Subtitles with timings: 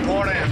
[0.00, 0.50] report in.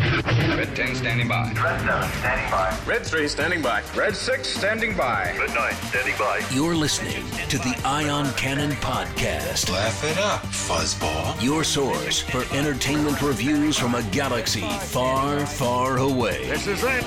[0.56, 1.52] Red 10 standing by.
[1.52, 2.78] Red 7 standing by.
[2.86, 3.82] Red 3 standing by.
[3.96, 5.34] Red 6 standing by.
[5.38, 6.42] Red 9 standing by.
[6.52, 11.40] You're listening to the Ion Cannon Podcast, Laugh it up, fuzzball.
[11.42, 16.46] your source for entertainment reviews from a galaxy far, far away.
[16.48, 17.04] This is it.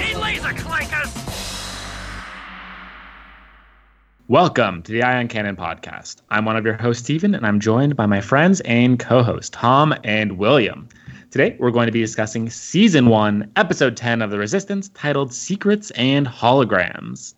[0.00, 1.16] He laser clankers!
[4.28, 6.18] Welcome to the Ion Cannon podcast.
[6.30, 9.50] I'm one of your hosts, Stephen, and I'm joined by my friends and co hosts,
[9.50, 10.88] Tom and William.
[11.30, 15.92] Today, we're going to be discussing Season 1, Episode 10 of The Resistance, titled Secrets
[15.92, 17.34] and Holograms.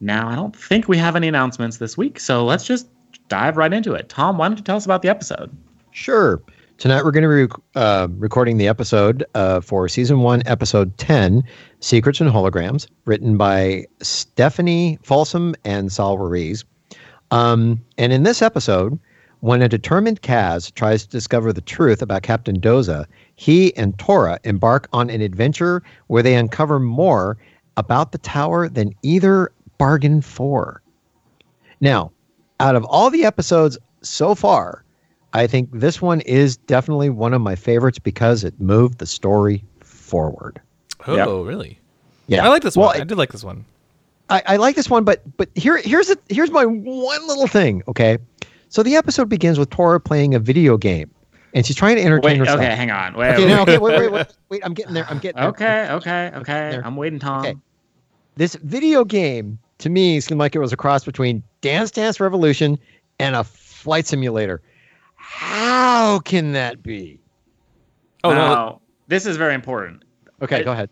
[0.00, 2.88] Now, I don't think we have any announcements this week, so let's just
[3.28, 4.08] dive right into it.
[4.08, 5.56] Tom, why don't you tell us about the episode?
[5.92, 6.42] Sure.
[6.78, 11.44] Tonight we're going to be uh, recording the episode uh, for season one, episode 10,
[11.78, 16.64] Secrets and Holograms, written by Stephanie Folsom and Sal Ruiz.
[17.30, 18.98] Um, and in this episode,
[19.42, 24.38] when a determined Kaz tries to discover the truth about Captain Doza, he and Torra
[24.44, 27.36] embark on an adventure where they uncover more
[27.76, 30.80] about the tower than either bargained for.
[31.80, 32.12] Now,
[32.60, 34.84] out of all the episodes so far,
[35.32, 39.64] I think this one is definitely one of my favorites because it moved the story
[39.80, 40.60] forward.
[41.08, 41.80] Oh, really?
[42.28, 43.00] Yeah, I like this well, one.
[43.00, 43.64] I did like this one.
[44.30, 47.82] I, I like this one, but but here here's a, here's my one little thing.
[47.88, 48.18] Okay,
[48.72, 51.10] so the episode begins with Torra playing a video game,
[51.54, 52.58] and she's trying to entertain Wait, herself.
[52.60, 53.14] okay, hang on.
[53.14, 54.60] Wait, Okay, wait, no, okay, wait, wait, wait, wait.
[54.64, 55.06] I'm getting there.
[55.08, 55.48] I'm getting there.
[55.50, 56.70] okay, okay, okay.
[56.72, 56.82] There.
[56.86, 57.40] I'm waiting, Tom.
[57.40, 57.54] Okay.
[58.36, 62.78] This video game to me seemed like it was a cross between Dance Dance Revolution
[63.18, 64.62] and a flight simulator.
[65.16, 67.20] How can that be?
[68.24, 68.36] Oh, no.
[68.36, 70.04] Now, this is very important.
[70.40, 70.90] Okay, I- go ahead.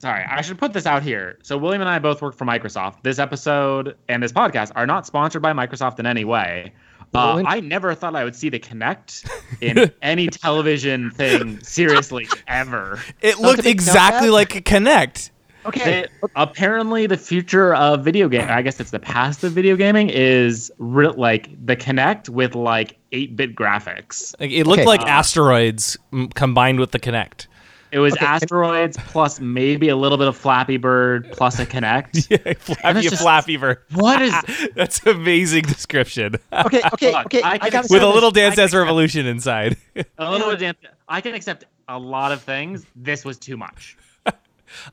[0.00, 1.38] Sorry, I should put this out here.
[1.44, 3.04] So William and I both work for Microsoft.
[3.04, 6.72] This episode and this podcast are not sponsored by Microsoft in any way.
[7.14, 9.28] Uh, I never thought I would see the Kinect
[9.60, 12.98] in any television thing seriously ever.
[13.20, 15.30] It Don't looked exactly like a Kinect.
[15.64, 16.00] Okay.
[16.00, 20.08] It- apparently, the future of video game, I guess it's the past of video gaming,
[20.10, 24.34] is re- like the Kinect with like 8 bit graphics.
[24.40, 24.86] Like, it looked Okay.
[24.88, 27.46] like Uh, asteroids m- combined with the Kinect.
[27.92, 31.66] It was Okay, and- asteroids plus maybe a little bit of Flappy Bird plus a
[31.66, 32.26] Kinect.
[32.30, 33.78] Yeah, Flappy, just- Flappy Bird.
[33.92, 34.34] What is
[34.74, 36.36] That's amazing description.
[36.52, 37.42] Okay, okay, Look, okay.
[37.42, 39.76] I I, can gotta accept say with a little Dance I Dance can- Revolution inside.
[40.18, 40.78] a little bit of dance.
[41.08, 42.86] I can accept a lot of things.
[42.96, 43.96] This was too much.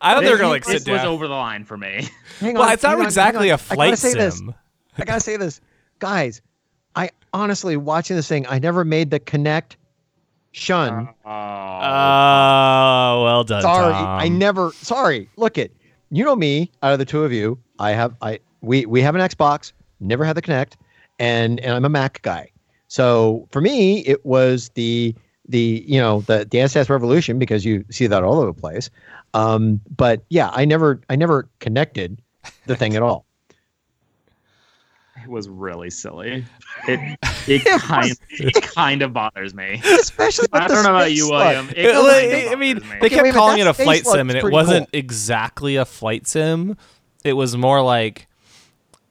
[0.02, 0.96] I thought they were gonna like sit down.
[0.96, 2.06] this was over the line for me.
[2.42, 3.60] Hang on, well, it's not hang on, exactly hang a on.
[3.70, 4.38] I gotta flight say this.
[4.40, 4.54] sim.
[4.98, 5.62] I gotta say this,
[6.00, 6.42] guys.
[6.98, 8.46] I honestly watching this thing.
[8.50, 9.78] I never made the connect.
[10.52, 11.10] Shun.
[11.26, 11.30] Oh,
[11.82, 13.62] Oh, well done.
[13.62, 14.20] sorry, Tom.
[14.20, 14.72] I never.
[14.72, 15.30] Sorry.
[15.38, 15.76] Look it.
[16.12, 16.72] You know me.
[16.84, 18.16] Out of the two of you, I have.
[18.22, 19.72] I we we have an Xbox.
[20.00, 20.74] Never had the Kinect,
[21.20, 22.50] and and I'm a Mac guy.
[22.88, 25.14] So for me, it was the
[25.48, 28.90] the you know the Dance Dance Revolution because you see that all over the place.
[29.36, 32.22] Um, but yeah, I never I never connected
[32.66, 33.26] the thing at all.
[35.24, 36.46] It was really silly.
[36.88, 39.82] It it kind it kind of bothers me.
[39.84, 41.46] Especially with I don't know about you, slug.
[41.48, 41.70] William.
[41.72, 42.84] It It- kinda I mean, me.
[42.90, 45.00] they Okay, kept wait calling it a flight sim, and it wasn't cool.
[45.00, 46.78] exactly a flight sim.
[47.26, 48.28] It was more like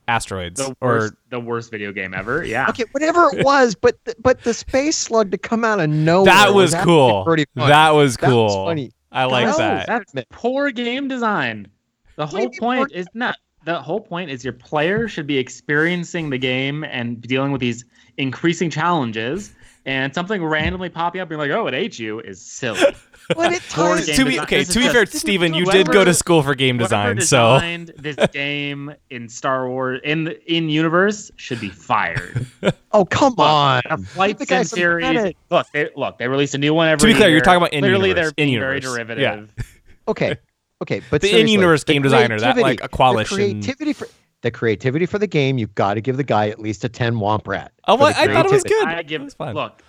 [0.07, 2.43] asteroids the or the worst video game ever.
[2.45, 2.69] Yeah.
[2.71, 6.33] Okay, whatever it was, but th- but the space slug to come out of nowhere
[6.33, 7.25] that was actually cool.
[7.25, 7.69] Pretty funny.
[7.69, 8.67] That was That was cool.
[8.67, 8.93] funny.
[9.13, 9.87] I like No, that.
[9.87, 11.69] That's poor game design.
[12.17, 13.37] The whole mean point is not.
[13.69, 17.85] The whole point is your player should be experiencing the game and dealing with these
[18.17, 19.53] increasing challenges.
[19.85, 22.81] And something randomly popping up, you're like, "Oh, it ate you," is silly.
[23.37, 25.65] But it Poor ties to be design- okay, to be just- fair, this Steven, you
[25.65, 27.59] whoever- did go to school for game design, so
[27.99, 32.47] this game in Star Wars in in universe should be fired.
[32.93, 33.83] Oh come on!
[33.91, 35.35] A flight sim series.
[35.51, 37.01] Look, they, look, they release a new one every.
[37.01, 38.95] To be clear, you're talking about in Clearly, universe, they're being in very universe.
[38.95, 39.51] derivative.
[40.09, 40.37] Okay,
[40.83, 44.09] okay, but The in-universe the game designer, that, like, a coalition- The creativity for
[44.43, 47.15] the creativity for the game, you've got to give the guy at least a ten
[47.17, 47.73] womp rat.
[47.89, 48.87] Oh, for well, I thought it was good.
[48.87, 49.55] I give It was fun.
[49.55, 49.83] look.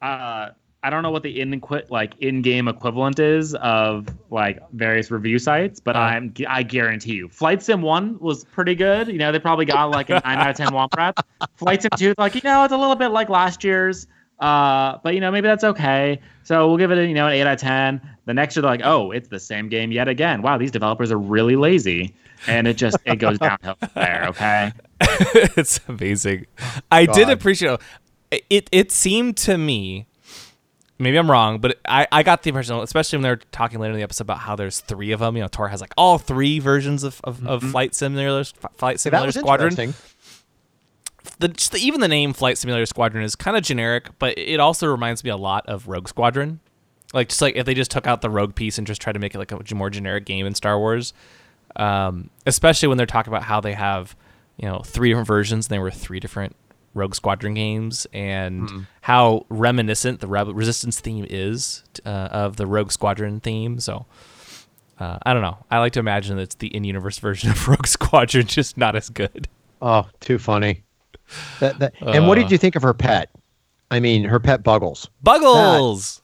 [0.00, 0.50] Uh,
[0.84, 5.78] I don't know what the in like in-game equivalent is of like various review sites,
[5.78, 6.00] but Uh.
[6.00, 9.06] I'm I guarantee you, Flight Sim One was pretty good.
[9.08, 11.14] You know, they probably got like a nine out of ten Womp Rat.
[11.56, 14.08] Flight Sim Two, like you know, it's a little bit like last year's.
[14.40, 16.20] Uh, but you know, maybe that's okay.
[16.42, 18.00] So we'll give it, a, you know, an eight out of ten.
[18.24, 20.42] The next year, they're like, oh, it's the same game yet again.
[20.42, 22.14] Wow, these developers are really lazy,
[22.46, 24.26] and it just it goes downhill from there.
[24.28, 24.72] Okay.
[25.00, 26.46] it's amazing.
[26.90, 27.80] I did appreciate
[28.30, 28.68] it.
[28.70, 30.06] It seemed to me,
[30.98, 33.92] maybe I'm wrong, but I, I got the impression, especially when they were talking later
[33.92, 35.36] in the episode about how there's three of them.
[35.36, 37.70] You know, Tor has like all three versions of, of, of mm-hmm.
[37.72, 38.44] Flight Simulator,
[38.76, 39.72] Flight See, that Simulator was Squadron.
[39.72, 39.94] interesting.
[41.38, 44.86] The, the, even the name Flight Simulator Squadron is kind of generic, but it also
[44.86, 46.60] reminds me a lot of Rogue Squadron.
[47.12, 49.18] Like just like if they just took out the rogue piece and just tried to
[49.18, 51.12] make it like a more generic game in Star Wars.
[51.76, 54.14] Um, especially when they're talking about how they have,
[54.58, 55.66] you know, three different versions.
[55.66, 56.54] And they were three different
[56.94, 58.80] Rogue Squadron games, and Hmm.
[59.02, 63.78] how reminiscent the Rebel Resistance theme is uh, of the Rogue Squadron theme.
[63.80, 64.06] So.
[65.00, 65.56] Uh, I don't know.
[65.68, 69.08] I like to imagine that it's the in-universe version of Rogue Squadron, just not as
[69.08, 69.48] good.
[69.80, 70.84] Oh, too funny.
[71.58, 72.42] That, that, and what Uh.
[72.42, 73.28] did you think of her pet?
[73.90, 75.08] I mean, her pet Buggles.
[75.24, 76.21] Buggles.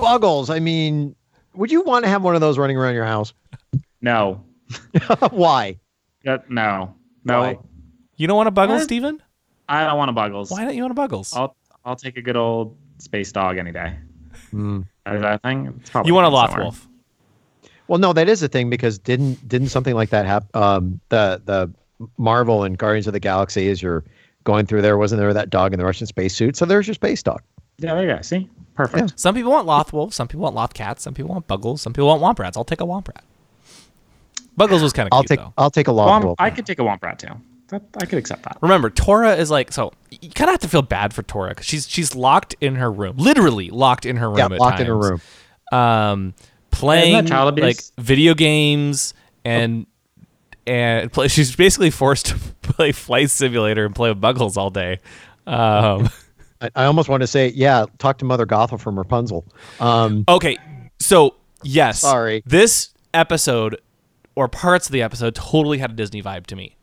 [0.00, 0.50] Buggles.
[0.50, 1.14] I mean,
[1.54, 3.32] would you want to have one of those running around your house?
[4.00, 4.44] No.
[5.30, 5.78] Why?
[6.26, 6.94] Uh, no.
[7.24, 7.40] No.
[7.40, 7.58] Why?
[8.16, 8.84] You don't want a Buggles, What?
[8.84, 9.22] Steven?
[9.68, 10.50] I don't want a Buggles.
[10.50, 11.34] Why don't you want a Buggles?
[11.36, 13.96] I'll I'll take a good old space dog any day.
[14.50, 14.80] Hmm.
[15.06, 15.74] Is that a thing?
[15.80, 16.70] It's probably you want a thing somewhere.
[16.70, 16.86] Lothwolf.
[17.88, 20.48] Well, no, that is a thing because didn't didn't something like that happen?
[20.54, 21.72] Um, the the
[22.18, 24.04] Marvel and Guardians of the Galaxy as you're
[24.44, 26.56] going through there, wasn't there that dog in the Russian spacesuit?
[26.56, 27.42] So there's your space dog.
[27.80, 28.22] Yeah, there you go.
[28.22, 28.48] See?
[28.74, 29.18] Perfect.
[29.18, 30.12] Some people want Lothwolf.
[30.12, 31.00] Some people want Lothcats.
[31.00, 31.80] Some people want Buggles.
[31.80, 33.24] Some people want Womp I'll take a Womp Rat.
[34.56, 35.52] Buggles was kind of I'll cute take though.
[35.58, 36.36] I'll take a Well, long I'm- wolf.
[36.40, 37.28] I could take a Womp Rat too.
[37.68, 38.58] That, I could accept that.
[38.62, 39.92] Remember, Torra is like so.
[40.10, 42.90] You kind of have to feel bad for Torra because she's she's locked in her
[42.90, 44.38] room, literally locked in her room.
[44.38, 45.20] yeah, at locked in her room.
[45.72, 46.34] um,
[46.72, 47.64] playing child abuse?
[47.96, 49.86] like video games and
[50.66, 54.98] and play, she's basically forced to play Flight Simulator and play with Buggles all day.
[55.46, 56.08] Um,
[56.60, 59.44] I, I almost want to say, yeah, talk to Mother Gothel from Rapunzel.
[59.80, 60.56] Um, okay,
[60.98, 62.42] so yes, Sorry.
[62.46, 63.76] this episode
[64.36, 66.76] or parts of the episode totally had a Disney vibe to me.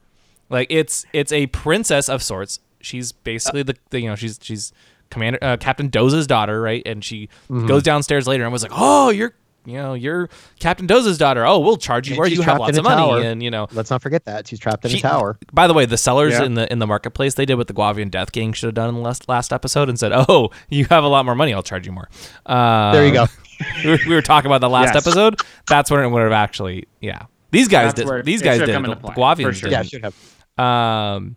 [0.49, 2.59] Like it's it's a princess of sorts.
[2.81, 4.71] She's basically the, the you know she's she's
[5.09, 6.81] commander uh, Captain Doza's daughter, right?
[6.85, 7.67] And she Mm-hmm.
[7.67, 9.33] goes downstairs later and was like, "Oh, you're
[9.67, 10.29] you know you're
[10.59, 11.45] Captain Doza's daughter.
[11.45, 12.27] Oh, we'll charge you And more.
[12.27, 13.21] You have lots of money." tower.
[13.21, 15.37] And you know, let's not forget that she's trapped in she- a tower.
[15.53, 16.43] By the way, the sellers Yeah.
[16.45, 18.89] in the in the marketplace they did what the Guavian Death Gang should have done
[18.89, 21.53] in the last last episode and said, "Oh, you have a lot more money.
[21.53, 22.09] I'll charge you more."
[22.45, 23.25] Um, There you go.
[23.83, 25.05] we were, we were talking about the last Yes.
[25.05, 25.35] episode.
[25.67, 27.23] That's when it would have actually, yeah.
[27.51, 28.25] These guys That's did.
[28.25, 28.69] These guys did.
[28.69, 29.69] come The into Guavians sure.
[29.69, 29.71] did.
[29.71, 30.63] Yeah, should have.
[30.63, 31.35] Um,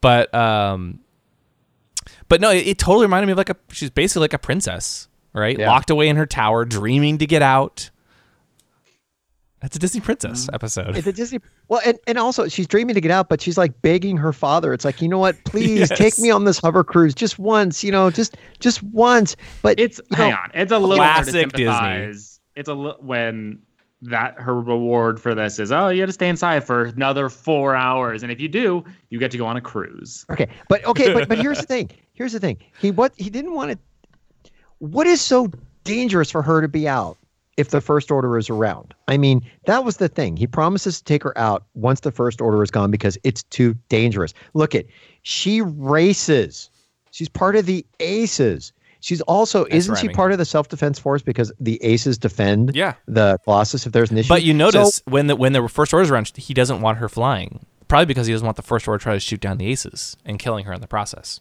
[0.00, 1.00] but um,
[2.28, 3.56] but no, it, it totally reminded me of like a.
[3.70, 5.58] She's basically like a princess, right?
[5.58, 5.68] Yeah.
[5.70, 7.90] Locked away in her tower, dreaming to get out.
[9.60, 10.54] That's a Disney princess Mm-hmm.
[10.54, 10.96] episode.
[10.96, 11.40] It's a Disney.
[11.68, 14.74] Well, and, and also she's dreaming to get out, but she's like begging her father.
[14.74, 15.42] It's like, you know what?
[15.44, 15.98] Please Yes.
[15.98, 17.82] take me on this hover cruise just once.
[17.82, 19.36] You know, just just once.
[19.62, 20.50] But It's you hang know, on.
[20.52, 22.38] It's a little hard to Classic Disney.
[22.56, 23.58] It's a li- when
[24.02, 27.74] that her reward for this is oh you got to stay inside for another four
[27.74, 30.26] hours and if you do you get to go on a cruise.
[30.30, 31.90] Okay, but okay, but but here's the thing.
[32.12, 32.58] Here's the thing.
[32.78, 33.78] He what he didn't want to.
[34.78, 35.50] What is so
[35.84, 37.16] dangerous for her to be out
[37.56, 38.94] if the first order is around?
[39.08, 40.36] I mean, that was the thing.
[40.36, 43.74] He promises to take her out once the first order is gone because it's too
[43.88, 44.34] dangerous.
[44.54, 44.86] Look at
[45.22, 46.70] she races.
[47.12, 48.72] She's part of the Aces.
[49.00, 52.94] She's also isn't she part of the self defense force because the Aces defend Yeah.
[53.06, 54.28] the Colossus if there's an issue.
[54.28, 57.08] But you So- notice when the when the first order's around, he doesn't want her
[57.08, 57.64] flying.
[57.86, 60.16] Probably because he doesn't want the first order to try to shoot down the aces
[60.24, 61.38] and killing her in the process.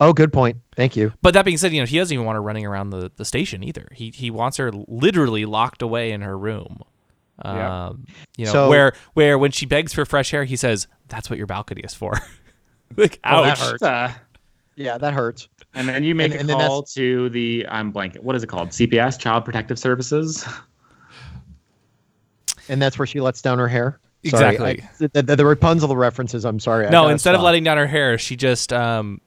[0.00, 0.58] Oh, good point.
[0.76, 1.12] Thank you.
[1.22, 3.24] But that being said, you know, he doesn't even want her running around the, the
[3.24, 3.88] station either.
[3.92, 6.82] He he wants her literally locked away in her room.
[7.44, 7.86] Yeah.
[7.88, 8.06] Um,
[8.36, 11.36] you know, So- where where when she begs for fresh air, he says, "That's what
[11.38, 12.12] your balcony is for."
[12.96, 13.60] like, Oh, that ouch.
[13.60, 13.82] hurts.
[13.82, 14.12] Uh,
[14.76, 15.48] Yeah, that hurts.
[15.74, 18.22] and then you make And- a and call to the I'm blanket.
[18.22, 18.70] What is it called?
[18.70, 20.46] CPS, Child Protective Services.
[22.68, 24.00] And that's where she lets down her hair.
[24.26, 24.82] Sorry, Exactly.
[24.82, 26.44] I- the, the, the Rapunzel references.
[26.44, 26.86] I'm sorry.
[26.86, 29.20] I no, gotta instead of letting down her hair, she just um,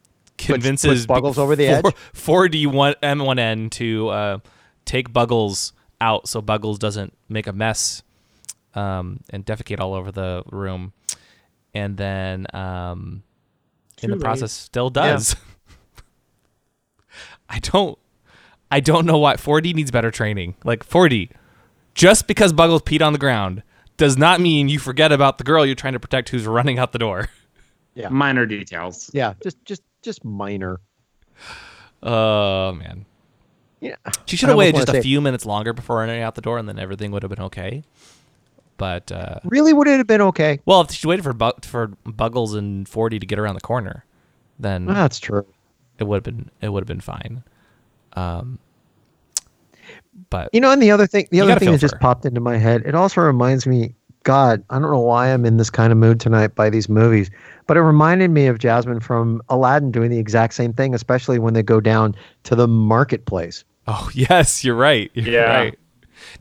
[0.48, 1.86] convinces puts Buggles over the edge?
[2.14, 4.38] Four D one M one N to uh,
[4.86, 8.04] take Buggles out so Buggles doesn't make a mess
[8.76, 10.94] um, and defecate all over the room,
[11.74, 13.24] and then um,
[14.02, 15.36] in the Too process still does.
[17.50, 17.98] I don't.
[18.72, 20.56] I don't know why 4D needs better training.
[20.64, 21.32] Like 4D,
[21.96, 23.64] just because Buggles peed on the ground
[23.98, 26.92] does not mean you forget about the girl you're trying to protect who's running out
[26.92, 27.30] the door.
[27.96, 28.10] Yeah.
[28.10, 29.10] Minor details.
[29.14, 30.80] Yeah, just just just minor.
[32.02, 33.06] Oh man,
[33.82, 33.96] Yeah.
[34.26, 36.68] she should have waited just a few minutes longer before running out the door, and
[36.68, 37.84] then everything would have been okay.
[38.78, 40.60] But uh, Really, would it have been okay?
[40.66, 44.06] well, if she waited for Bu- for Buggles and 4D to get around the corner,
[44.58, 45.46] then That's true.
[45.98, 47.44] it would have been it would have been fine.
[48.14, 48.60] Um,
[50.30, 52.58] but You know, and the other thing, the other thing that just popped into my
[52.58, 53.96] head, it also reminds me.
[54.24, 57.30] God, I don't know why I'm in this kind of mood tonight by these movies,
[57.68, 61.54] but it reminded me of Jasmine from Aladdin doing the exact same thing, especially when
[61.54, 63.64] they go down to the marketplace.
[63.88, 65.10] oh yes, you're right.
[65.14, 65.58] You're Yeah.
[65.58, 65.80] right.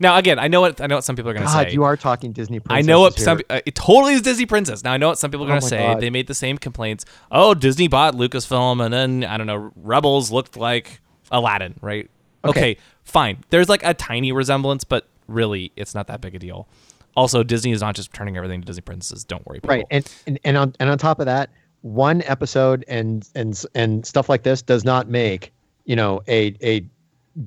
[0.01, 1.73] Now again, I know what I know what some people are going to God, say.
[1.73, 2.83] you are talking Disney princess.
[2.83, 3.23] I know what here.
[3.23, 4.83] some uh, it totally is Disney Princess.
[4.83, 5.77] Now I know what some people are Oh going to my say.
[5.77, 6.01] God.
[6.01, 7.05] They made the same complaints.
[7.31, 10.99] Oh, Disney bought Lucasfilm, and then I don't know, Rebels looked like
[11.31, 12.09] Aladdin, right?
[12.43, 12.75] Okay.
[13.05, 13.37] fine.
[13.51, 16.67] There's like a tiny resemblance, but really, it's not that big a deal.
[17.15, 19.23] Also, Disney is not just turning everything to Disney princesses.
[19.23, 19.75] Don't worry, people.
[19.75, 21.49] Right, and, and and on and on top of that,
[21.81, 25.51] one episode and and and stuff like this does not make
[25.85, 26.85] you know a a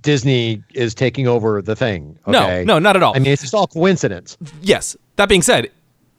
[0.01, 2.19] Disney is taking over the thing.
[2.27, 2.65] Okay?
[2.65, 3.15] No, no, not at all.
[3.15, 4.37] I mean, it's just all coincidence.
[4.63, 4.97] yes.
[5.17, 5.71] That being said,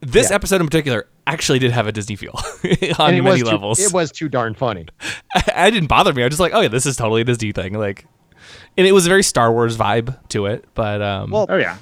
[0.02, 0.36] this Yeah.
[0.36, 2.34] episode in particular actually did have a Disney feel
[3.00, 3.78] on it many was levels.
[3.80, 4.86] Too, it was too darn funny.
[5.56, 6.22] I, didn't bother me.
[6.22, 7.74] I was just like, oh yeah, this is totally a Disney thing.
[7.74, 8.06] Like,
[8.78, 10.66] and it was a very Star Wars vibe to it.
[10.76, 11.78] But um, Well, Oh yeah.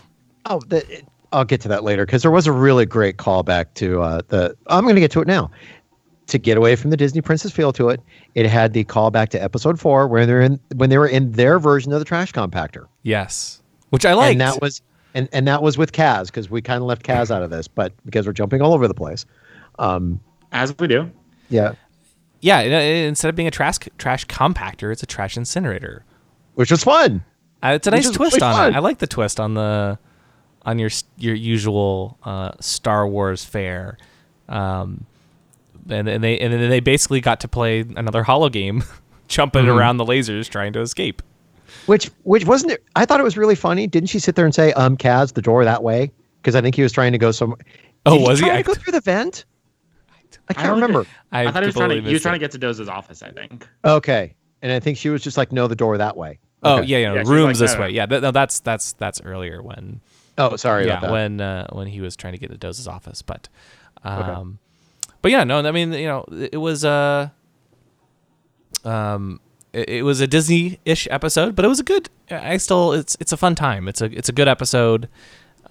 [0.45, 3.67] Oh, the, it- I'll get to that later because there was a really great callback
[3.75, 4.55] to uh, the.
[4.67, 5.49] I'm going to get to it now.
[6.27, 7.99] To get away from the Disney princess feel to it,
[8.35, 11.59] it had the callback to episode four where they're in when they were in their
[11.59, 14.31] version of the trash compactor, yes, which I liked.
[14.33, 14.81] and that was
[15.13, 17.67] and and that was with Kaz because we kind of left Kaz out of this,
[17.67, 19.25] but because we're jumping all over the place.
[20.53, 21.09] As we do.
[21.49, 21.73] Yeah,
[22.39, 22.61] yeah.
[22.61, 26.05] it- it- instead of being a trash trash compactor, it's a trash incinerator.
[26.55, 27.23] which was fun.
[27.63, 28.73] Uh, it's a Which nice twist on fun.
[28.73, 28.75] it.
[28.75, 29.97] I like the twist on the
[30.65, 33.97] on your your usual uh, Star Wars fare.
[34.49, 35.05] Um,
[35.89, 38.83] and, and they and then they basically got to play another holo game,
[39.27, 39.77] jumping Mm-hmm.
[39.77, 41.21] around the lasers trying to escape.
[41.85, 42.83] Which which wasn't it?
[42.95, 43.87] I thought it was really funny.
[43.87, 46.11] Didn't she sit there and say, "Um, Kaz, the door that way"?
[46.41, 47.55] Because I think he was trying to go some.
[48.05, 48.45] Oh, Did was he?
[48.45, 49.45] trying I- to go through the vent?
[50.49, 51.01] I can't don't remember.
[51.01, 51.95] it- I, thought he was trying to.
[51.95, 53.21] completely He was trying to get to Doza's office.
[53.23, 53.67] I think.
[53.85, 54.35] Okay.
[54.61, 56.39] And I think she was just like, no, the door that way.
[56.63, 57.83] Oh yeah, yeah, Yeah, rooms like, this no, no.
[57.85, 57.89] way.
[57.91, 60.01] Yeah, th- no, that's that's that's earlier when
[60.37, 61.11] Oh, sorry yeah about that.
[61.11, 63.49] when uh, when he was trying to get to Doza's office, but
[64.03, 64.59] um,
[65.21, 67.29] but yeah, no, I mean you know it, was uh
[68.83, 69.39] um
[69.73, 72.09] it, it was a Disney-ish episode, but it was a good.
[72.29, 73.87] I still it's it's a fun time.
[73.87, 75.09] It's a it's a good episode.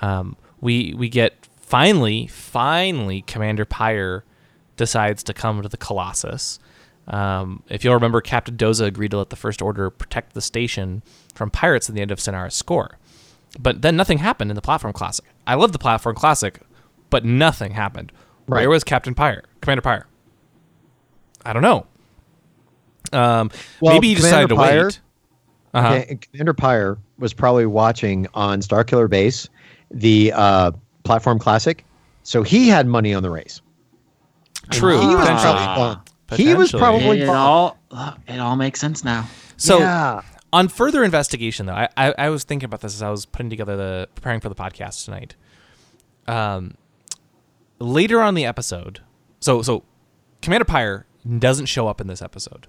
[0.01, 4.25] Um, we we get finally finally Commander Pyre
[4.77, 6.59] decides to come to the Colossus.
[7.09, 11.03] Um, if you'll remember, Captain Doza agreed to let the First Order protect the station
[11.35, 12.99] from pirates at the end of Synara's score.
[13.59, 15.25] But then nothing happened in the Platform Classic.
[15.47, 16.61] I love the Platform Classic,
[17.11, 18.13] but nothing happened.
[18.47, 18.61] Right.
[18.61, 19.43] Where was Captain Pyre?
[19.61, 20.07] Commander Pyre?
[21.45, 21.87] I don't know.
[23.13, 25.01] Um, Well, maybe he decided to Pyre- wait.
[25.73, 26.03] Uh-huh.
[26.33, 29.49] Commander Pyre was probably watching on Starkiller Base
[29.91, 30.73] the uh,
[31.05, 31.85] Platform Classic.
[32.23, 33.61] So he had money on the race.
[34.71, 35.01] True.
[35.01, 35.53] He was potentially.
[35.55, 35.95] probably
[36.29, 36.39] bummed.
[36.41, 37.39] He was probably It bummed.
[37.39, 37.77] all
[38.29, 39.29] it all makes sense now.
[39.57, 40.23] So yeah.
[40.53, 43.51] On further investigation, though, I, I I was thinking about this as I was putting
[43.51, 45.37] together the preparing for the podcast tonight.
[46.27, 46.75] Um,
[47.79, 49.01] later on the episode,
[49.41, 49.85] so so
[50.43, 51.07] Commander Pyre
[51.39, 52.67] doesn't show up in this episode.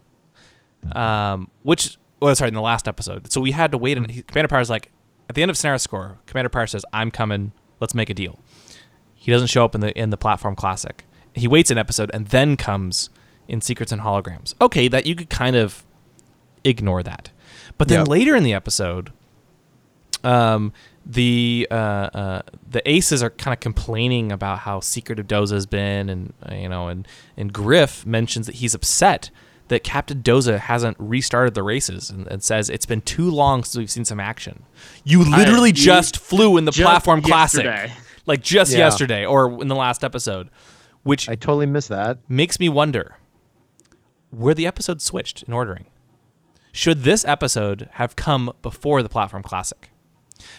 [0.94, 3.32] Um, which well, sorry, in the last episode.
[3.32, 4.92] So we had to wait, and he, Commander Pyre's like
[5.30, 6.20] at the end of Synara's score.
[6.28, 7.52] Commander Pyre says, "I'm coming.
[7.80, 8.40] Let's make a deal."
[9.16, 11.06] He doesn't show up in the in the platform classic.
[11.34, 13.10] He waits an episode and then comes
[13.48, 14.54] in Secrets and Holograms.
[14.62, 15.84] Okay, that you could kind of
[16.64, 17.32] ignore that.
[17.82, 18.08] But then Yep.
[18.10, 19.12] later in the episode,
[20.24, 20.72] um,
[21.04, 26.08] the uh, uh, the aces are kind of complaining about how secretive Doza has been,
[26.08, 29.32] and uh, you know, and and Griff mentions that he's upset
[29.70, 33.78] that Captain Doza hasn't restarted the races, and, and says it's been too long since
[33.78, 34.62] we've seen some action.
[35.04, 37.66] You literally you- just flew in the just platform classic,
[38.28, 38.78] like just Yeah.
[38.78, 40.50] yesterday or in the last episode,
[41.02, 42.20] which I totally missed that.
[42.30, 43.16] makes me wonder
[44.30, 45.86] where the episode switched in ordering.
[46.72, 49.90] Should this episode have come before the Platform Classic?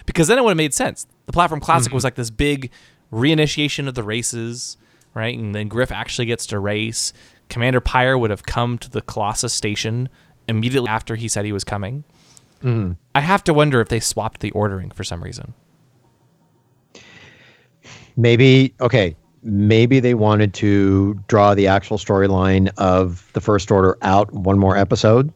[0.07, 1.07] Because then it would have made sense.
[1.27, 2.07] The Platform Classic was mm-hmm.
[2.07, 2.71] like this big
[3.13, 4.77] reinitiation of the races,
[5.15, 5.37] right?
[5.37, 7.13] And then Griff actually gets to race.
[7.49, 10.09] Commander Pyre would have come to the Colossus station
[10.49, 12.05] immediately after he said he was coming.
[12.63, 12.93] Mm-hmm.
[13.15, 15.55] I have to wonder if they swapped the ordering for some reason.
[18.17, 19.17] Maybe okay.
[19.45, 24.77] Maybe they wanted to draw the actual storyline of the First Order out one more
[24.77, 25.33] episode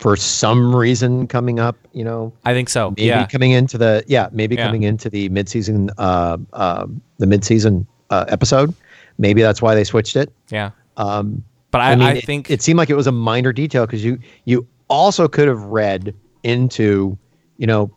[0.00, 1.76] for some reason coming up.
[1.92, 2.90] You know, I think so.
[2.96, 3.26] maybe yeah.
[3.26, 4.66] coming into the yeah, maybe Yeah.
[4.66, 6.86] coming into the midseason uh, uh,
[7.18, 8.74] the midseason uh, episode.
[9.18, 10.32] Maybe that's why they switched it.
[10.50, 10.70] Yeah.
[10.96, 13.52] Um, But I, I mean, I it- think it, seemed like it was a minor
[13.52, 17.16] detail because you you also could have read into,
[17.58, 17.90] you know,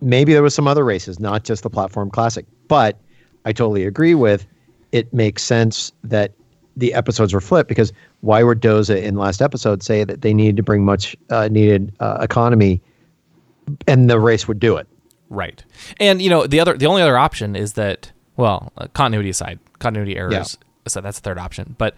[0.00, 2.44] maybe there was some other races, not just the platform classic.
[2.68, 2.98] But
[3.44, 4.44] I totally agree with
[4.90, 5.12] it.
[5.14, 6.32] Makes sense that
[6.76, 10.56] the episodes were flipped because why would Doza in last episode say that they needed
[10.56, 12.80] to bring much uh, needed uh, economy,
[13.86, 14.86] and the race would do it?
[15.28, 15.64] Right.
[15.98, 19.58] And you know, the other the only other option is that well, uh, continuity aside,
[19.78, 20.32] continuity errors.
[20.32, 20.44] yeah.
[20.88, 21.76] So that's the third option.
[21.78, 21.94] But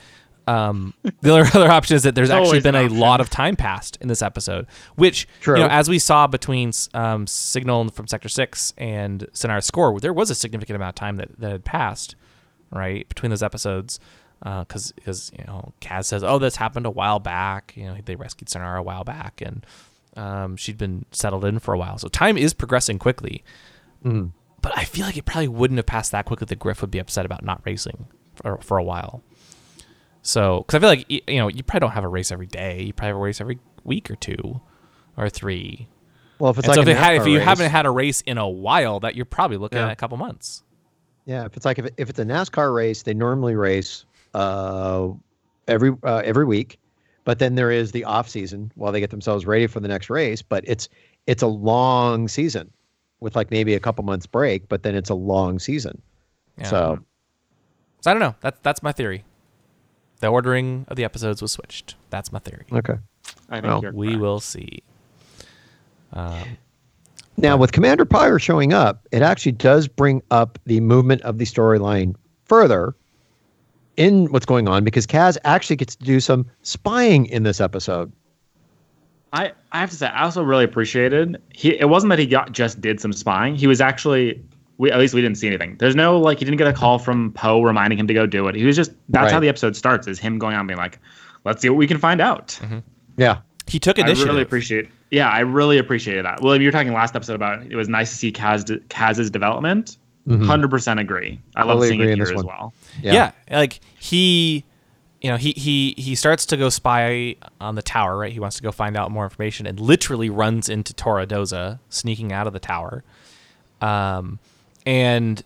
[0.47, 3.97] um, the other other option is that there's actually been a lot of time passed
[4.00, 4.66] in this episode,
[4.97, 5.57] which True.
[5.57, 10.12] you know, as we saw between um, Signal from Sector Six and Synara's score, there
[10.12, 12.14] was a significant amount of time that, that had passed,
[12.71, 13.99] right, between those episodes.
[14.44, 17.72] Because because you know Kaz says, oh, this happened a while back.
[17.76, 19.64] You know, they rescued Synara a while back, and
[20.16, 23.42] Um, she'd been settled in for a while, so time is progressing quickly.
[24.02, 26.98] But I feel like it probably wouldn't have passed that quickly that Griff would be
[26.98, 29.22] upset about not racing for, for a while.
[30.22, 32.82] So, because I feel like you know you probably don't have a race every day.
[32.82, 34.60] You probably have a race every week or two,
[35.16, 35.88] or three.
[36.38, 38.20] Well, if it's And like so if, had, if you race- haven't had a race
[38.22, 39.86] in a while, that you're probably looking Yeah.
[39.86, 40.62] at a couple months.
[41.26, 45.10] Yeah, if it's like if, if it's a NASCAR race, they normally race uh,
[45.68, 46.78] every uh, every week,
[47.24, 50.10] but then there is the off season while they get themselves ready for the next
[50.10, 50.42] race.
[50.42, 50.88] But it's
[51.26, 52.70] it's a long season
[53.20, 56.00] with like maybe a couple months break, but then it's a long season.
[56.58, 56.64] Yeah.
[56.66, 56.98] So
[58.00, 58.34] So I don't know.
[58.40, 59.24] That's that's my theory.
[60.20, 61.96] The ordering of the episodes was switched.
[62.10, 62.66] That's my theory.
[62.72, 62.94] okay.
[63.50, 64.82] I think Well, We will see.
[67.36, 71.44] Now with Commander Pyre showing up, it actually does bring up the movement of the
[71.44, 72.14] storyline
[72.44, 72.94] further
[73.96, 78.12] in what's going on because Kaz actually gets to do some spying in this episode.
[79.32, 81.78] I, I have to say, I also really appreciated he.
[81.78, 83.56] It wasn't that he got just did some spying.
[83.56, 84.40] He was actually
[84.78, 85.76] we at least we didn't see anything.
[85.78, 88.46] There's no like he didn't get a call from Poe reminding him to go do
[88.48, 88.54] it.
[88.54, 90.98] He was just that's how the episode starts is him going on being like,
[91.44, 92.58] let's see what we can find out.
[92.62, 92.78] Mm-hmm.
[93.16, 93.40] Yeah.
[93.66, 94.06] He took it.
[94.06, 94.88] I really appreciate.
[95.10, 96.42] Yeah, I really appreciated that.
[96.42, 99.96] Well, you were talking last episode about it was nice to see Kaz Kaz's development.
[100.25, 101.40] 100 percent agree.
[101.54, 102.47] I love seeing agree it here this as one.
[102.47, 102.75] well.
[103.02, 103.33] yeah.
[103.50, 104.64] like he
[105.21, 108.57] you know he he he starts to go spy on the tower right he wants
[108.57, 112.52] to go find out more information and literally runs into torra doza sneaking out of
[112.52, 113.02] the tower
[113.81, 114.38] um
[114.85, 115.43] and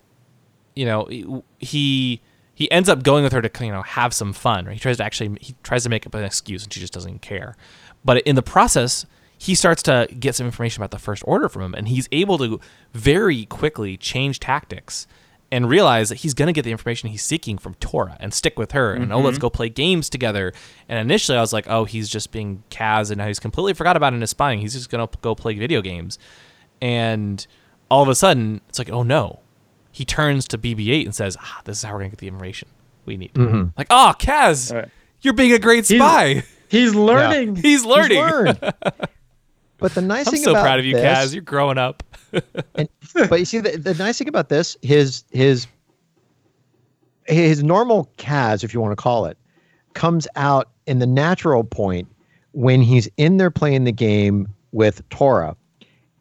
[0.74, 2.20] you know he
[2.54, 4.96] he ends up going with her to you know have some fun right he tries
[4.96, 7.56] to actually he tries to make up an excuse and she just doesn't care
[8.04, 9.06] but in the process
[9.38, 12.36] he starts to get some information about the first order from him and he's able
[12.38, 12.60] to
[12.92, 15.06] very quickly change tactics
[15.50, 18.58] and realize that he's going to get the information he's seeking from Torra and stick
[18.58, 19.42] with her and oh let's mm-hmm.
[19.42, 20.52] go play games together.
[20.88, 23.96] And initially I was like oh he's just being Kaz and now he's completely forgot
[23.96, 24.58] about it in his spying.
[24.58, 26.18] He's just going to go play video games.
[26.82, 27.46] And
[27.90, 29.40] all of a sudden it's like oh no.
[29.90, 32.28] He turns to BB-8 and says ah this is how we're going to get the
[32.28, 32.68] information
[33.06, 33.32] we need.
[33.34, 33.68] Mm-hmm.
[33.78, 34.88] Like oh Kaz Right.
[35.22, 36.42] you're being a great spy.
[36.68, 37.56] He's learning.
[37.56, 38.18] he's learning.
[38.18, 38.74] learned.
[39.78, 42.02] but the nice I'm thing so about proud of you this, Kaz you're growing up
[42.74, 42.88] and,
[43.28, 45.66] but you see, the, the nice thing about this, his his
[47.26, 49.38] his normal Kaz, if you want to call it,
[49.94, 52.08] comes out in the natural point
[52.52, 55.56] when he's in there playing the game with Torra,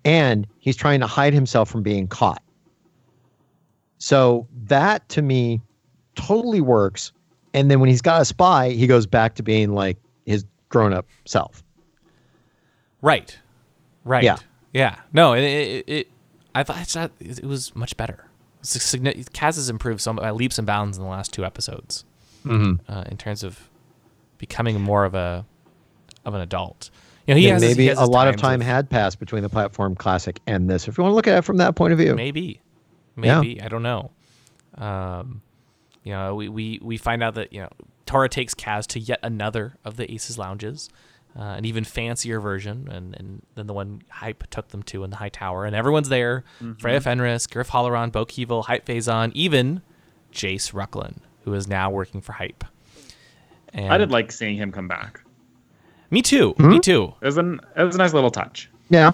[0.05, 2.41] and he's trying to hide himself from being caught.
[3.97, 5.61] So that to me
[6.15, 7.11] totally works.
[7.53, 10.93] And then when he's got a spy, he goes back to being like his grown
[10.93, 11.63] up self.
[13.01, 13.37] Right.
[14.07, 14.23] Right.
[14.23, 14.37] Yeah.
[14.73, 14.95] Yeah.
[15.13, 16.07] No, it, it, it
[16.55, 18.25] I thought it was much better.
[18.63, 22.03] Kaz has improved so by leaps and bounds in the last two episodes
[22.49, 23.69] uh, in terms of
[24.37, 25.45] becoming more of a
[26.25, 26.89] of an adult.
[27.27, 29.49] You know, he has he maybe has a lot of time had passed between the
[29.49, 30.87] platform classic and this.
[30.87, 32.61] If you want to look at it from that point of view, Maybe,
[33.21, 33.41] Yeah.
[33.41, 34.11] maybe I don't know.
[34.75, 35.41] Um,
[36.03, 37.69] you know, we, we we find out that you know
[38.05, 40.89] Torra takes Kaz to yet another of the Aces lounges,
[41.37, 45.09] uh, an even fancier version, and and than the one Hype took them to in
[45.11, 46.43] the High Tower, and everyone's there:
[46.79, 49.81] Freya Fenris, Griff Halloran, Bo Keevil, Hype Fazon, even
[50.33, 52.63] Jace Rucklin, who is now working for Hype.
[53.73, 55.21] And I did like seeing him come back.
[56.09, 56.69] me too, Hmm?
[56.69, 57.13] me too.
[57.21, 58.69] It was an it was a nice little touch.
[58.89, 59.11] Yeah.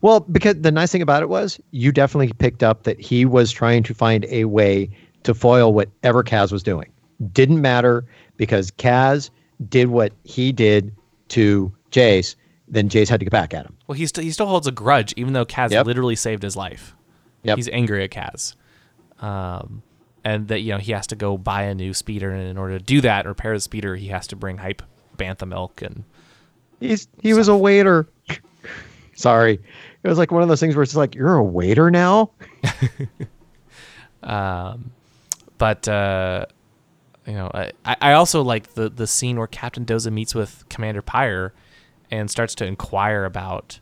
[0.00, 3.52] Well, because the nice thing about it was you definitely picked up that he was
[3.52, 4.88] trying to find a way
[5.24, 6.90] to foil whatever Kaz was doing.
[7.32, 8.04] Didn't matter
[8.36, 9.30] because Kaz
[9.68, 10.94] did what he did
[11.28, 12.36] to Jace,
[12.68, 13.76] then Jace had to get back at him.
[13.86, 15.86] Well, he still he still holds a grudge, even though Kaz Yep.
[15.86, 16.94] literally saved his life.
[17.44, 17.56] Yep.
[17.58, 18.54] He's angry at Kaz,
[19.20, 19.82] um,
[20.24, 22.78] and that you know he has to go buy a new speeder, and in order
[22.78, 24.82] to do that, repair the speeder, he has to bring hype
[25.16, 26.04] bantha milk and
[26.80, 28.06] He's he was a waiter.
[29.14, 29.58] Sorry.
[30.02, 32.30] It was like one of those things where it's like, you're a waiter now?
[34.22, 34.90] Um,
[35.58, 36.46] but uh,
[37.26, 41.02] you know I, I also like the the scene where Captain Doza meets with Commander
[41.02, 41.52] Pyre
[42.10, 43.80] and starts to inquire about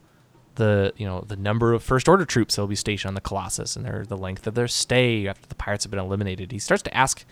[0.57, 3.21] the you know the number of first order troops that will be stationed on the
[3.21, 6.53] Colossus and their the length of their stay after the pirates have been eliminated.
[6.53, 7.25] He starts to ask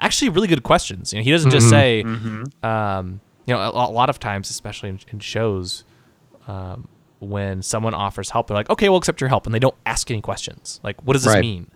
[0.00, 1.12] actually really good questions.
[1.12, 2.02] You know, he doesn't just say
[2.62, 5.84] um, you know a, a lot of times, especially in, in shows.
[6.48, 9.74] Um, when someone offers help, they're like, "Okay, we'll accept your help," and they don't
[9.86, 10.80] ask any questions.
[10.82, 11.40] Like, what does this Right.
[11.40, 11.70] mean?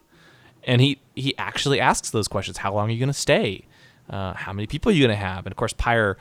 [0.65, 3.65] And he he actually asks those questions how long are you going to stay
[4.11, 6.17] uh, how many people are you going to have and of course pyre